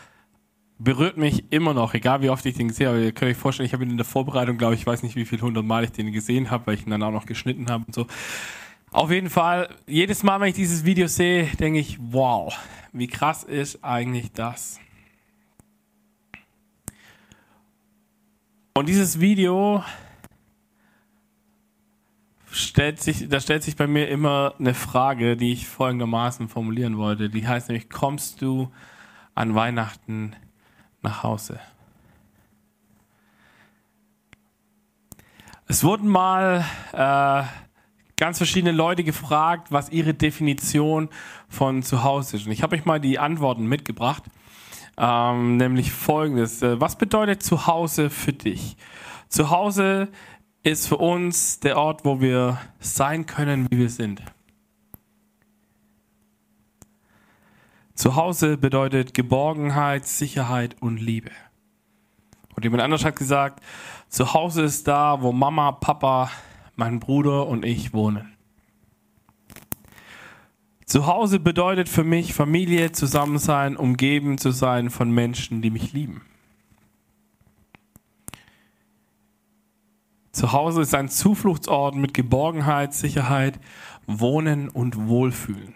berührt 0.78 1.18
mich 1.18 1.52
immer 1.52 1.74
noch, 1.74 1.92
egal 1.92 2.22
wie 2.22 2.30
oft 2.30 2.46
ich 2.46 2.54
den 2.56 2.68
gesehen 2.68 2.88
habe. 2.88 3.04
Ihr 3.04 3.12
könnt 3.12 3.30
euch 3.30 3.36
vorstellen, 3.36 3.66
ich 3.66 3.74
habe 3.74 3.84
ihn 3.84 3.90
in 3.90 3.98
der 3.98 4.06
Vorbereitung, 4.06 4.56
glaube 4.56 4.74
ich, 4.74 4.86
weiß 4.86 5.02
nicht, 5.02 5.14
wie 5.14 5.26
viel 5.26 5.42
hundert 5.42 5.66
Mal 5.66 5.84
ich 5.84 5.92
den 5.92 6.12
gesehen 6.12 6.50
habe, 6.50 6.66
weil 6.66 6.76
ich 6.76 6.86
ihn 6.86 6.90
dann 6.90 7.02
auch 7.02 7.12
noch 7.12 7.26
geschnitten 7.26 7.68
habe 7.68 7.84
und 7.86 7.94
so. 7.94 8.06
Auf 8.90 9.10
jeden 9.10 9.28
Fall, 9.28 9.68
jedes 9.86 10.22
Mal, 10.22 10.40
wenn 10.40 10.48
ich 10.48 10.54
dieses 10.54 10.86
Video 10.86 11.08
sehe, 11.08 11.44
denke 11.60 11.78
ich, 11.78 11.98
wow, 12.00 12.58
wie 12.94 13.06
krass 13.06 13.44
ist 13.44 13.84
eigentlich 13.84 14.32
das? 14.32 14.80
Und 18.72 18.88
dieses 18.88 19.20
Video 19.20 19.84
stellt 22.52 23.00
sich, 23.00 23.28
da 23.28 23.40
stellt 23.40 23.62
sich 23.62 23.76
bei 23.76 23.86
mir 23.86 24.08
immer 24.08 24.54
eine 24.58 24.74
Frage, 24.74 25.36
die 25.36 25.52
ich 25.52 25.66
folgendermaßen 25.66 26.48
formulieren 26.48 26.98
wollte. 26.98 27.30
Die 27.30 27.46
heißt 27.46 27.68
nämlich, 27.68 27.90
kommst 27.90 28.42
du 28.42 28.70
an 29.34 29.54
Weihnachten 29.54 30.36
nach 31.02 31.22
Hause? 31.22 31.58
Es 35.66 35.82
wurden 35.82 36.08
mal 36.08 36.64
äh, 36.92 37.44
ganz 38.16 38.36
verschiedene 38.36 38.72
Leute 38.72 39.04
gefragt, 39.04 39.72
was 39.72 39.88
ihre 39.90 40.12
Definition 40.12 41.08
von 41.48 41.82
zu 41.82 42.04
Hause 42.04 42.36
ist. 42.36 42.46
Und 42.46 42.52
ich 42.52 42.62
habe 42.62 42.76
euch 42.76 42.84
mal 42.84 43.00
die 43.00 43.18
Antworten 43.18 43.66
mitgebracht. 43.66 44.24
Ähm, 44.98 45.56
nämlich 45.56 45.90
folgendes. 45.90 46.60
Äh, 46.60 46.78
Was 46.80 46.98
bedeutet 46.98 47.42
Zuhause 47.42 48.10
für 48.10 48.34
dich? 48.34 48.76
Zuhause 49.28 50.08
ist 50.62 50.86
für 50.86 50.96
uns 50.96 51.60
der 51.60 51.76
Ort, 51.76 52.04
wo 52.04 52.20
wir 52.20 52.58
sein 52.78 53.26
können, 53.26 53.66
wie 53.70 53.78
wir 53.78 53.90
sind. 53.90 54.22
Zuhause 57.94 58.56
bedeutet 58.56 59.14
Geborgenheit, 59.14 60.06
Sicherheit 60.06 60.76
und 60.80 60.98
Liebe. 60.98 61.30
Und 62.54 62.64
jemand 62.64 62.82
anders 62.82 63.04
hat 63.04 63.16
gesagt, 63.16 63.62
Zuhause 64.08 64.62
ist 64.62 64.86
da, 64.88 65.20
wo 65.22 65.32
Mama, 65.32 65.72
Papa, 65.72 66.30
mein 66.76 67.00
Bruder 67.00 67.46
und 67.46 67.64
ich 67.64 67.92
wohnen. 67.92 68.32
Zuhause 70.86 71.40
bedeutet 71.40 71.88
für 71.88 72.04
mich 72.04 72.34
Familie, 72.34 72.92
zusammen 72.92 73.38
sein, 73.38 73.76
umgeben 73.76 74.36
zu 74.38 74.50
sein 74.50 74.90
von 74.90 75.10
Menschen, 75.10 75.62
die 75.62 75.70
mich 75.70 75.92
lieben. 75.92 76.22
Zuhause 80.32 80.80
ist 80.80 80.94
ein 80.94 81.10
Zufluchtsort 81.10 81.94
mit 81.94 82.14
Geborgenheit, 82.14 82.94
Sicherheit, 82.94 83.60
Wohnen 84.06 84.70
und 84.70 85.06
Wohlfühlen. 85.06 85.74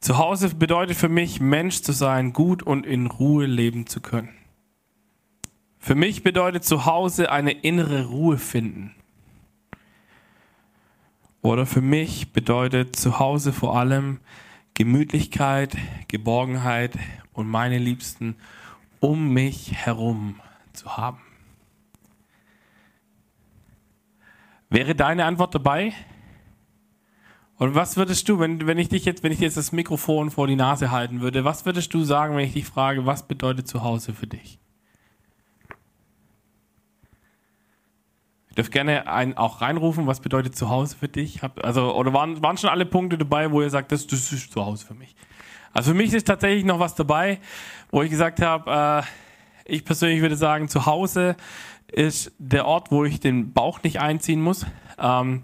Zuhause 0.00 0.54
bedeutet 0.54 0.96
für 0.96 1.10
mich, 1.10 1.40
Mensch 1.40 1.82
zu 1.82 1.92
sein, 1.92 2.32
gut 2.32 2.62
und 2.62 2.86
in 2.86 3.06
Ruhe 3.06 3.46
leben 3.46 3.86
zu 3.86 4.00
können. 4.00 4.30
Für 5.78 5.94
mich 5.94 6.22
bedeutet 6.22 6.64
Zuhause 6.64 7.30
eine 7.30 7.52
innere 7.52 8.06
Ruhe 8.06 8.38
finden. 8.38 8.94
Oder 11.42 11.66
für 11.66 11.80
mich 11.80 12.32
bedeutet 12.32 12.96
Zuhause 12.96 13.52
vor 13.52 13.78
allem 13.78 14.20
Gemütlichkeit, 14.74 15.76
Geborgenheit 16.08 16.98
und 17.32 17.48
meine 17.48 17.78
Liebsten 17.78 18.36
um 19.00 19.32
mich 19.32 19.72
herum 19.74 20.40
zu 20.72 20.96
haben. 20.96 21.27
Wäre 24.70 24.94
deine 24.94 25.24
Antwort 25.24 25.54
dabei? 25.54 25.92
Und 27.56 27.74
was 27.74 27.96
würdest 27.96 28.28
du, 28.28 28.38
wenn, 28.38 28.66
wenn 28.66 28.78
ich 28.78 28.88
dich 28.88 29.04
jetzt, 29.04 29.22
wenn 29.22 29.32
ich 29.32 29.40
jetzt 29.40 29.56
das 29.56 29.72
Mikrofon 29.72 30.30
vor 30.30 30.46
die 30.46 30.56
Nase 30.56 30.90
halten 30.90 31.20
würde, 31.20 31.44
was 31.44 31.66
würdest 31.66 31.92
du 31.92 32.04
sagen, 32.04 32.36
wenn 32.36 32.44
ich 32.44 32.52
dich 32.52 32.66
frage, 32.66 33.04
was 33.04 33.26
bedeutet 33.26 33.66
Zuhause 33.66 34.12
für 34.12 34.28
dich? 34.28 34.60
Ich 38.48 38.54
dürft 38.54 38.70
gerne 38.70 39.08
einen 39.08 39.36
auch 39.36 39.60
reinrufen, 39.60 40.06
was 40.06 40.20
bedeutet 40.20 40.56
Zuhause 40.56 40.96
für 40.96 41.08
dich? 41.08 41.42
Hab, 41.42 41.64
also, 41.64 41.94
oder 41.94 42.12
waren, 42.12 42.42
waren 42.42 42.56
schon 42.58 42.70
alle 42.70 42.86
Punkte 42.86 43.18
dabei, 43.18 43.50
wo 43.50 43.62
ihr 43.62 43.70
sagt, 43.70 43.90
das, 43.90 44.06
das 44.06 44.32
ist 44.32 44.52
Zuhause 44.52 44.86
für 44.86 44.94
mich? 44.94 45.16
Also 45.72 45.90
für 45.92 45.96
mich 45.96 46.12
ist 46.12 46.26
tatsächlich 46.26 46.64
noch 46.64 46.78
was 46.78 46.94
dabei, 46.94 47.40
wo 47.90 48.02
ich 48.02 48.10
gesagt 48.10 48.40
habe, 48.40 49.04
äh, 49.04 49.74
ich 49.74 49.84
persönlich 49.84 50.20
würde 50.20 50.36
sagen, 50.36 50.68
Zuhause 50.68 51.36
ist 51.92 52.32
der 52.38 52.66
Ort, 52.66 52.90
wo 52.90 53.04
ich 53.04 53.20
den 53.20 53.52
Bauch 53.52 53.82
nicht 53.82 54.00
einziehen 54.00 54.40
muss. 54.40 54.66
Ähm, 54.98 55.42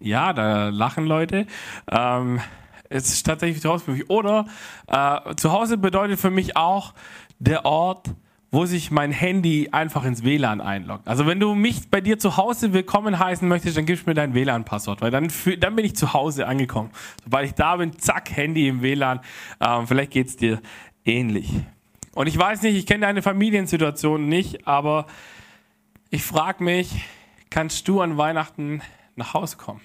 ja, 0.00 0.32
da 0.32 0.68
lachen 0.68 1.06
Leute. 1.06 1.46
Ähm, 1.90 2.40
es 2.88 3.08
ist 3.08 3.24
tatsächlich 3.24 3.62
zu 3.62 3.70
Hause 3.70 3.84
für 3.84 3.90
mich. 3.92 4.10
Oder 4.10 4.46
äh, 4.86 5.34
zu 5.36 5.52
Hause 5.52 5.78
bedeutet 5.78 6.20
für 6.20 6.30
mich 6.30 6.56
auch 6.56 6.94
der 7.38 7.64
Ort, 7.64 8.10
wo 8.50 8.66
sich 8.66 8.90
mein 8.90 9.12
Handy 9.12 9.70
einfach 9.72 10.04
ins 10.04 10.24
WLAN 10.24 10.60
einloggt. 10.60 11.08
Also 11.08 11.26
wenn 11.26 11.40
du 11.40 11.54
mich 11.54 11.90
bei 11.90 12.02
dir 12.02 12.18
zu 12.18 12.36
Hause 12.36 12.74
willkommen 12.74 13.18
heißen 13.18 13.48
möchtest, 13.48 13.78
dann 13.78 13.86
gibst 13.86 14.04
du 14.04 14.10
mir 14.10 14.14
dein 14.14 14.34
WLAN-Passwort, 14.34 15.00
weil 15.00 15.10
dann, 15.10 15.30
für, 15.30 15.56
dann 15.56 15.74
bin 15.74 15.86
ich 15.86 15.96
zu 15.96 16.12
Hause 16.12 16.46
angekommen. 16.46 16.90
Sobald 17.24 17.46
ich 17.46 17.54
da 17.54 17.76
bin, 17.76 17.98
zack, 17.98 18.30
Handy 18.36 18.68
im 18.68 18.82
WLAN. 18.82 19.20
Ähm, 19.58 19.86
vielleicht 19.86 20.10
geht's 20.10 20.36
dir 20.36 20.60
ähnlich. 21.06 21.50
Und 22.14 22.26
ich 22.26 22.38
weiß 22.38 22.60
nicht, 22.60 22.76
ich 22.76 22.84
kenne 22.84 23.06
deine 23.06 23.22
Familiensituation 23.22 24.28
nicht, 24.28 24.66
aber 24.66 25.06
ich 26.12 26.22
frage 26.22 26.62
mich, 26.62 27.06
kannst 27.48 27.88
du 27.88 28.02
an 28.02 28.18
Weihnachten 28.18 28.82
nach 29.16 29.32
Hause 29.32 29.56
kommen? 29.56 29.80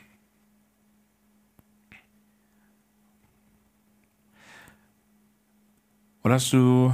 Oder 6.23 6.33
hast 6.33 6.51
du, 6.51 6.93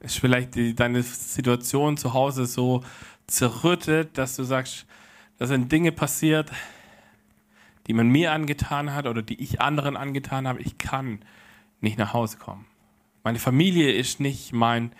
ist 0.00 0.18
vielleicht 0.18 0.56
die, 0.56 0.74
deine 0.74 1.02
Situation 1.02 1.96
zu 1.96 2.12
Hause 2.12 2.44
so 2.44 2.84
zerrüttet, 3.26 4.18
dass 4.18 4.36
du 4.36 4.44
sagst, 4.44 4.84
da 5.38 5.46
sind 5.46 5.72
Dinge 5.72 5.90
passiert, 5.90 6.52
die 7.86 7.94
man 7.94 8.08
mir 8.08 8.30
angetan 8.32 8.92
hat 8.92 9.06
oder 9.06 9.22
die 9.22 9.40
ich 9.42 9.62
anderen 9.62 9.96
angetan 9.96 10.46
habe. 10.46 10.60
Ich 10.60 10.76
kann 10.76 11.20
nicht 11.80 11.96
nach 11.96 12.12
Hause 12.12 12.36
kommen. 12.36 12.66
Meine 13.24 13.38
Familie 13.38 13.90
ist 13.90 14.20
nicht 14.20 14.52
mein 14.52 14.92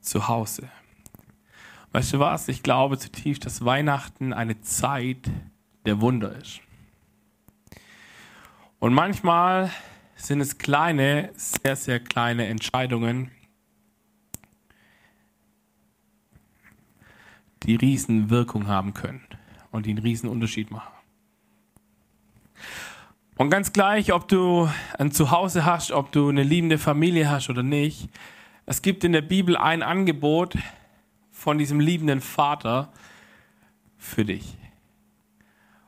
Zuhause. 0.00 0.70
Weißt 1.92 2.12
du 2.12 2.18
was? 2.18 2.48
Ich 2.48 2.62
glaube 2.62 2.98
zutiefst, 2.98 3.46
dass 3.46 3.64
Weihnachten 3.64 4.32
eine 4.32 4.60
Zeit 4.60 5.30
der 5.86 6.00
Wunder 6.00 6.36
ist. 6.36 6.60
Und 8.78 8.92
manchmal 8.94 9.70
sind 10.14 10.40
es 10.40 10.58
kleine, 10.58 11.30
sehr, 11.34 11.76
sehr 11.76 12.00
kleine 12.00 12.46
Entscheidungen, 12.46 13.30
die 17.62 17.76
riesen 17.76 18.30
Wirkung 18.30 18.68
haben 18.68 18.94
können 18.94 19.24
und 19.70 19.86
die 19.86 19.90
einen 19.90 19.98
riesen 19.98 20.28
Unterschied 20.28 20.70
machen. 20.70 20.92
Und 23.36 23.50
ganz 23.50 23.72
gleich, 23.72 24.12
ob 24.12 24.28
du 24.28 24.68
ein 24.98 25.12
Zuhause 25.12 25.64
hast, 25.64 25.92
ob 25.92 26.12
du 26.12 26.28
eine 26.28 26.42
liebende 26.42 26.78
Familie 26.78 27.30
hast 27.30 27.50
oder 27.50 27.62
nicht, 27.62 28.08
es 28.66 28.82
gibt 28.82 29.04
in 29.04 29.12
der 29.12 29.22
Bibel 29.22 29.56
ein 29.56 29.82
Angebot 29.82 30.56
von 31.38 31.56
diesem 31.56 31.78
liebenden 31.78 32.20
Vater 32.20 32.92
für 33.96 34.24
dich. 34.24 34.56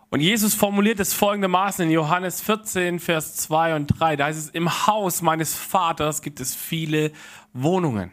Und 0.09 0.21
Jesus 0.21 0.55
formuliert 0.55 1.01
es 1.01 1.13
folgendermaßen 1.13 1.87
in 1.87 1.91
Johannes 1.91 2.41
14, 2.41 3.01
Vers 3.01 3.35
2 3.37 3.75
und 3.75 3.87
3. 3.87 4.15
Da 4.15 4.27
heißt 4.27 4.39
es, 4.39 4.51
im 4.51 4.87
Haus 4.87 5.23
meines 5.23 5.57
Vaters 5.57 6.23
gibt 6.23 6.39
es 6.39 6.55
viele 6.55 7.11
Wohnungen. 7.53 8.13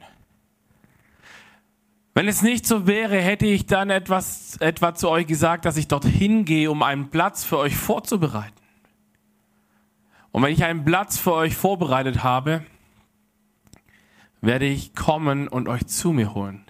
Wenn 2.15 2.27
es 2.27 2.41
nicht 2.41 2.65
so 2.65 2.87
wäre, 2.87 3.19
hätte 3.19 3.45
ich 3.45 3.67
dann 3.67 3.91
etwas, 3.91 4.57
etwa 4.57 4.95
zu 4.95 5.07
euch 5.07 5.27
gesagt, 5.27 5.65
dass 5.65 5.77
ich 5.77 5.87
dorthin 5.87 6.43
gehe, 6.43 6.71
um 6.71 6.81
einen 6.81 7.11
Platz 7.11 7.43
für 7.43 7.59
euch 7.59 7.75
vorzubereiten. 7.75 8.53
Und 10.31 10.41
wenn 10.41 10.53
ich 10.53 10.63
einen 10.63 10.85
Platz 10.85 11.19
für 11.19 11.33
euch 11.33 11.55
vorbereitet 11.55 12.23
habe, 12.23 12.63
werde 14.41 14.65
ich 14.65 14.95
kommen 14.95 15.47
und 15.47 15.67
euch 15.67 15.85
zu 15.85 16.11
mir 16.11 16.33
holen, 16.33 16.66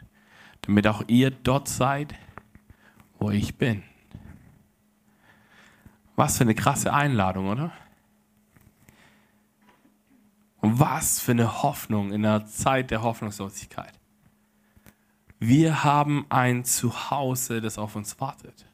damit 0.68 0.86
auch 0.86 1.04
ihr 1.08 1.32
dort 1.32 1.68
seid, 1.70 2.14
wo 3.20 3.32
ich 3.32 3.56
bin. 3.56 3.84
Was 6.16 6.38
für 6.38 6.44
eine 6.44 6.56
krasse 6.56 6.94
Einladung, 6.94 7.48
oder? 7.48 7.72
Und 10.58 10.80
was 10.80 11.22
für 11.22 11.32
eine 11.32 11.64
Hoffnung 11.64 12.12
in 12.12 12.24
der 12.24 12.46
Zeit 12.48 12.92
der 12.92 13.02
Hoffnungslosigkeit. 13.02 13.94
Wir 15.40 15.84
haben 15.84 16.26
ein 16.30 16.66
Zuhause, 16.66 17.62
das 17.62 17.78
auf 17.78 17.96
uns 17.96 18.20
wartet. 18.20 18.66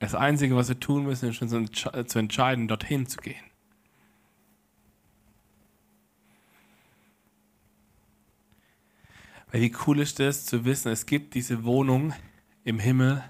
Das 0.00 0.14
Einzige, 0.14 0.56
was 0.56 0.68
wir 0.68 0.80
tun 0.80 1.04
müssen, 1.04 1.30
ist 1.30 1.36
schon 1.36 1.72
zu 2.06 2.18
entscheiden, 2.18 2.68
dorthin 2.68 3.06
zu 3.06 3.18
gehen. 3.18 3.51
Weil 9.52 9.60
wie 9.60 9.72
cool 9.86 10.00
ist 10.00 10.18
es 10.18 10.46
zu 10.46 10.64
wissen, 10.64 10.90
es 10.90 11.04
gibt 11.04 11.34
diese 11.34 11.64
Wohnung 11.64 12.14
im 12.64 12.78
Himmel, 12.78 13.22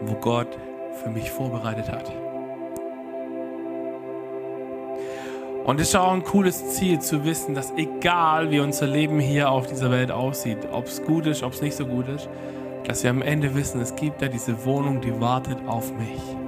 wo 0.00 0.14
Gott 0.14 0.58
für 1.02 1.08
mich 1.08 1.30
vorbereitet 1.30 1.88
hat. 1.88 2.12
Und 5.64 5.80
es 5.80 5.90
ist 5.90 5.94
auch 5.94 6.12
ein 6.12 6.24
cooles 6.24 6.74
Ziel 6.74 6.98
zu 6.98 7.24
wissen, 7.24 7.54
dass 7.54 7.72
egal 7.76 8.50
wie 8.50 8.58
unser 8.58 8.88
Leben 8.88 9.20
hier 9.20 9.50
auf 9.50 9.68
dieser 9.68 9.92
Welt 9.92 10.10
aussieht, 10.10 10.66
ob 10.72 10.86
es 10.86 11.00
gut 11.04 11.26
ist, 11.26 11.44
ob 11.44 11.52
es 11.52 11.62
nicht 11.62 11.76
so 11.76 11.86
gut 11.86 12.08
ist, 12.08 12.28
dass 12.84 13.04
wir 13.04 13.10
am 13.10 13.22
Ende 13.22 13.54
wissen, 13.54 13.80
es 13.80 13.94
gibt 13.94 14.20
da 14.20 14.26
diese 14.26 14.64
Wohnung, 14.64 15.00
die 15.00 15.20
wartet 15.20 15.58
auf 15.68 15.92
mich. 15.96 16.47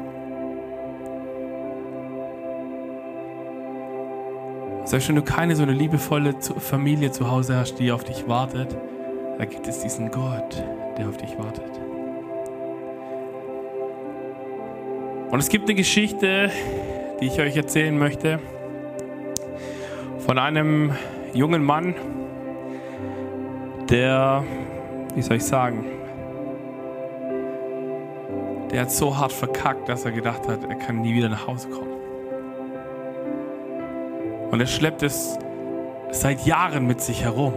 Selbst 4.90 5.08
wenn 5.08 5.14
du 5.14 5.22
keine 5.22 5.54
so 5.54 5.62
eine 5.62 5.70
liebevolle 5.70 6.34
Familie 6.58 7.12
zu 7.12 7.30
Hause 7.30 7.54
hast, 7.54 7.76
die 7.76 7.92
auf 7.92 8.02
dich 8.02 8.26
wartet, 8.26 8.76
da 9.38 9.44
gibt 9.44 9.68
es 9.68 9.78
diesen 9.78 10.10
Gott, 10.10 10.64
der 10.98 11.08
auf 11.08 11.16
dich 11.16 11.38
wartet. 11.38 11.70
Und 15.30 15.38
es 15.38 15.48
gibt 15.48 15.68
eine 15.68 15.76
Geschichte, 15.76 16.50
die 17.20 17.26
ich 17.26 17.38
euch 17.38 17.56
erzählen 17.56 17.96
möchte, 17.96 18.40
von 20.18 20.38
einem 20.38 20.90
jungen 21.34 21.62
Mann, 21.62 21.94
der, 23.90 24.42
wie 25.14 25.22
soll 25.22 25.36
ich 25.36 25.44
sagen, 25.44 25.84
der 28.72 28.80
hat 28.80 28.90
so 28.90 29.16
hart 29.16 29.32
verkackt, 29.32 29.88
dass 29.88 30.04
er 30.04 30.10
gedacht 30.10 30.48
hat, 30.48 30.64
er 30.64 30.74
kann 30.74 31.00
nie 31.00 31.14
wieder 31.14 31.28
nach 31.28 31.46
Hause 31.46 31.68
kommen. 31.68 31.99
Und 34.50 34.60
er 34.60 34.66
schleppt 34.66 35.02
es 35.02 35.38
seit 36.10 36.44
Jahren 36.44 36.86
mit 36.86 37.00
sich 37.00 37.22
herum. 37.22 37.54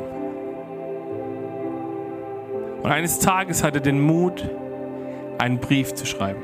Und 2.84 2.92
eines 2.92 3.20
Tages 3.20 3.64
hat 3.64 3.76
er 3.76 3.82
den 3.82 4.00
Mut, 4.00 4.48
einen 5.40 5.58
Brief 5.58 5.96
zu 5.96 6.06
schreiben. 6.06 6.44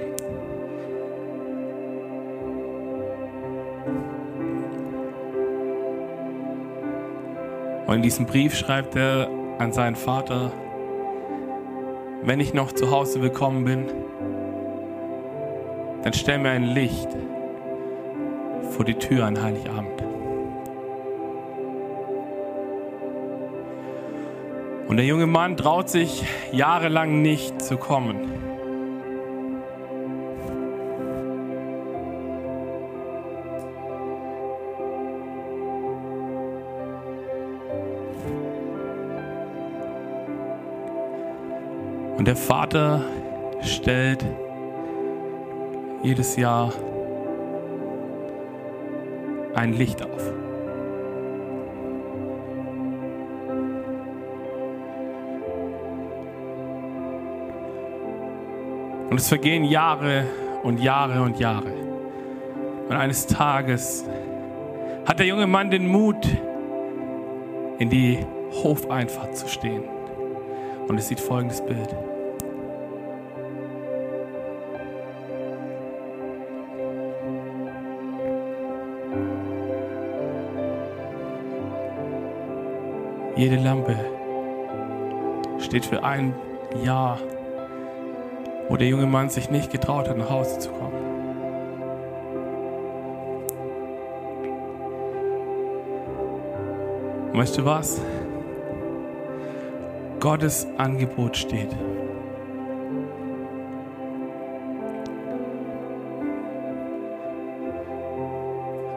Und 7.86 7.96
in 7.96 8.02
diesem 8.02 8.26
Brief 8.26 8.56
schreibt 8.56 8.96
er 8.96 9.30
an 9.58 9.74
seinen 9.74 9.96
Vater, 9.96 10.52
wenn 12.22 12.40
ich 12.40 12.54
noch 12.54 12.72
zu 12.72 12.92
Hause 12.92 13.22
willkommen 13.22 13.66
bin, 13.66 13.86
dann 16.04 16.14
stell 16.14 16.40
mir 16.40 16.52
ein 16.52 16.66
Licht 16.66 17.10
vor 18.72 18.86
die 18.86 18.94
Tür 18.94 19.26
an 19.26 19.42
Heiligabend. 19.42 20.04
Und 24.90 24.98
der 24.98 25.06
junge 25.06 25.28
Mann 25.28 25.56
traut 25.56 25.88
sich 25.88 26.24
jahrelang 26.52 27.22
nicht 27.22 27.62
zu 27.62 27.78
kommen. 27.78 28.18
Und 42.18 42.28
der 42.28 42.36
Vater 42.36 43.06
stellt 43.62 44.26
jedes 46.02 46.36
Jahr 46.36 46.74
ein 49.54 49.74
Licht 49.74 50.04
auf. 50.04 50.49
Und 59.10 59.18
es 59.18 59.28
vergehen 59.28 59.64
Jahre 59.64 60.26
und 60.64 60.80
Jahre 60.80 61.22
und 61.22 61.40
Jahre. 61.40 61.74
Und 62.88 62.96
eines 62.96 63.26
Tages 63.26 64.06
hat 65.06 65.20
der 65.20 65.26
junge 65.26 65.48
Mann 65.48 65.72
den 65.72 65.88
Mut, 65.88 66.28
in 67.80 67.90
die 67.90 68.20
Hofeinfahrt 68.64 69.38
zu 69.38 69.48
stehen. 69.48 69.84
Und 70.88 70.98
es 70.98 71.08
sieht 71.08 71.20
folgendes 71.20 71.62
Bild. 71.62 71.96
Jede 83.36 83.56
Lampe 83.56 83.96
steht 85.60 85.86
für 85.86 86.04
ein 86.04 86.34
Jahr, 86.84 87.20
wo 88.70 88.78
der 88.78 88.88
junge 88.88 89.08
Mann 89.08 89.30
sich 89.30 89.50
nicht 89.50 89.72
getraut 89.72 90.08
hat, 90.08 90.18
nach 90.18 90.30
Hause 90.30 90.60
zu 90.60 90.70
kommen. 90.70 90.94
Weißt 97.34 97.58
du 97.58 97.66
was? 97.66 98.00
Gottes 100.20 100.68
Angebot 100.78 101.38
steht. 101.38 101.70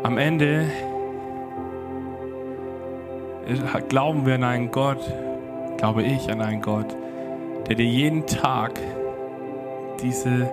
Am 0.02 0.18
Ende 0.18 0.66
glauben 3.88 4.26
wir 4.26 4.34
an 4.34 4.44
einen 4.44 4.70
Gott, 4.70 4.98
glaube 5.78 6.02
ich 6.02 6.30
an 6.30 6.40
einen 6.40 6.60
Gott, 6.60 6.96
der 7.68 7.76
dir 7.76 7.86
jeden 7.86 8.26
Tag 8.26 8.72
diese 10.02 10.50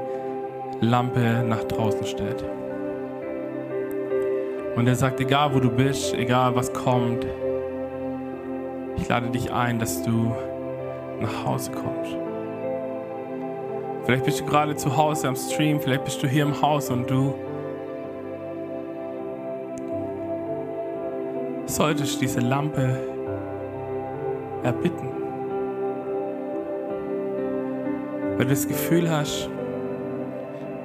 Lampe 0.82 1.44
nach 1.48 1.64
draußen 1.64 2.06
stellt. 2.06 2.44
Und 4.76 4.88
er 4.88 4.96
sagt, 4.96 5.20
egal 5.20 5.54
wo 5.54 5.60
du 5.60 5.70
bist, 5.70 6.14
egal 6.14 6.56
was 6.56 6.72
kommt, 6.72 7.26
ich 8.96 9.08
lade 9.10 9.30
dich 9.30 9.52
ein, 9.52 9.80
dass 9.80 10.04
du 10.04 10.34
nach 11.20 11.46
Hause 11.46 11.72
kommst. 11.72 12.16
Vielleicht 14.06 14.26
bist 14.26 14.40
du 14.40 14.46
gerade 14.46 14.76
zu 14.76 14.96
Hause 14.96 15.28
am 15.28 15.36
Stream, 15.36 15.80
vielleicht 15.80 16.06
bist 16.06 16.24
du 16.24 16.28
hier 16.28 16.44
im 16.44 16.62
Haus 16.62 16.90
und 16.90 17.10
du 17.10 17.34
solltest 21.66 22.22
diese 22.22 22.40
Lampe 22.40 22.98
erbitten. 24.64 25.09
Weil 28.40 28.46
du 28.46 28.54
das 28.54 28.70
Gefühl 28.70 29.12
hast, 29.12 29.50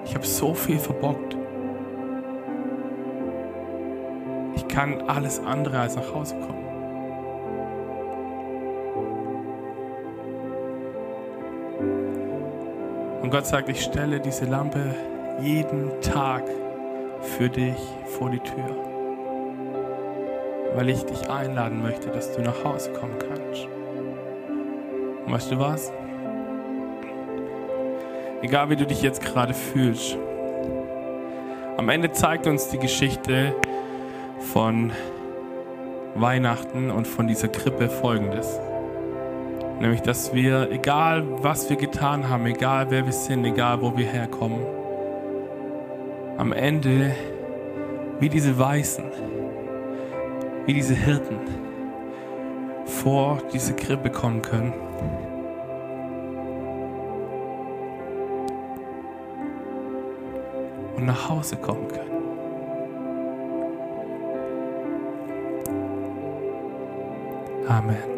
ich 0.05 0.13
habe 0.13 0.27
so 0.27 0.55
viel 0.55 0.77
verbockt. 0.77 1.37
Ich 4.57 4.67
kann 4.67 5.03
alles 5.03 5.39
andere 5.39 5.79
als 5.79 5.95
nach 5.95 6.13
Hause 6.13 6.35
kommen. 6.35 6.65
Und 13.23 13.31
Gott 13.31 13.47
sagt, 13.47 13.69
ich 13.69 13.85
stelle 13.85 14.19
diese 14.19 14.47
Lampe 14.47 14.93
jeden 15.41 15.93
Tag 16.01 16.43
für 17.21 17.49
dich 17.49 17.79
vor 18.19 18.31
die 18.31 18.41
Tür. 18.41 18.77
Weil 20.75 20.89
ich 20.89 21.05
dich 21.05 21.31
einladen 21.31 21.81
möchte, 21.81 22.09
dass 22.09 22.33
du 22.35 22.43
nach 22.43 22.65
Hause 22.65 22.93
kommen 22.95 23.15
kannst. 23.21 23.69
Und 25.25 25.33
weißt 25.33 25.53
du 25.53 25.59
was? 25.61 25.93
Egal 28.45 28.69
wie 28.69 28.77
du 28.77 28.85
dich 28.85 29.01
jetzt 29.01 29.23
gerade 29.23 29.55
fühlst, 29.55 30.19
am 31.79 31.89
Ende 31.89 32.13
zeigt 32.13 32.47
uns 32.47 32.69
die 32.69 32.77
Geschichte 32.77 33.55
von 34.53 34.93
Weihnachten 36.15 36.91
und 36.91 37.09
von 37.09 37.27
dieser 37.27 37.49
Krippe 37.49 37.89
folgendes. 37.89 38.61
Nämlich, 39.81 40.03
dass 40.03 40.35
wir, 40.35 40.71
egal 40.71 41.25
was 41.43 41.71
wir 41.71 41.79
getan 41.79 42.29
haben, 42.29 42.45
egal 42.45 42.91
wer 42.91 43.07
wir 43.07 43.15
sind, 43.15 43.47
egal 43.47 43.81
wo 43.81 43.97
wir 43.97 44.05
herkommen, 44.05 44.61
am 46.37 46.53
Ende 46.53 47.15
wie 48.21 48.29
diese 48.29 48.59
Weißen, 48.59 49.05
wie 50.67 50.75
diese 50.75 50.95
Hirten 50.95 51.39
vor 52.85 53.39
diese 53.55 53.73
Krippe 53.73 54.11
kommen 54.11 54.43
können. 54.43 54.84
Nach 61.05 61.29
Hause 61.29 61.57
kommen 61.57 61.87
können. 61.89 62.15
Amen. 67.69 68.14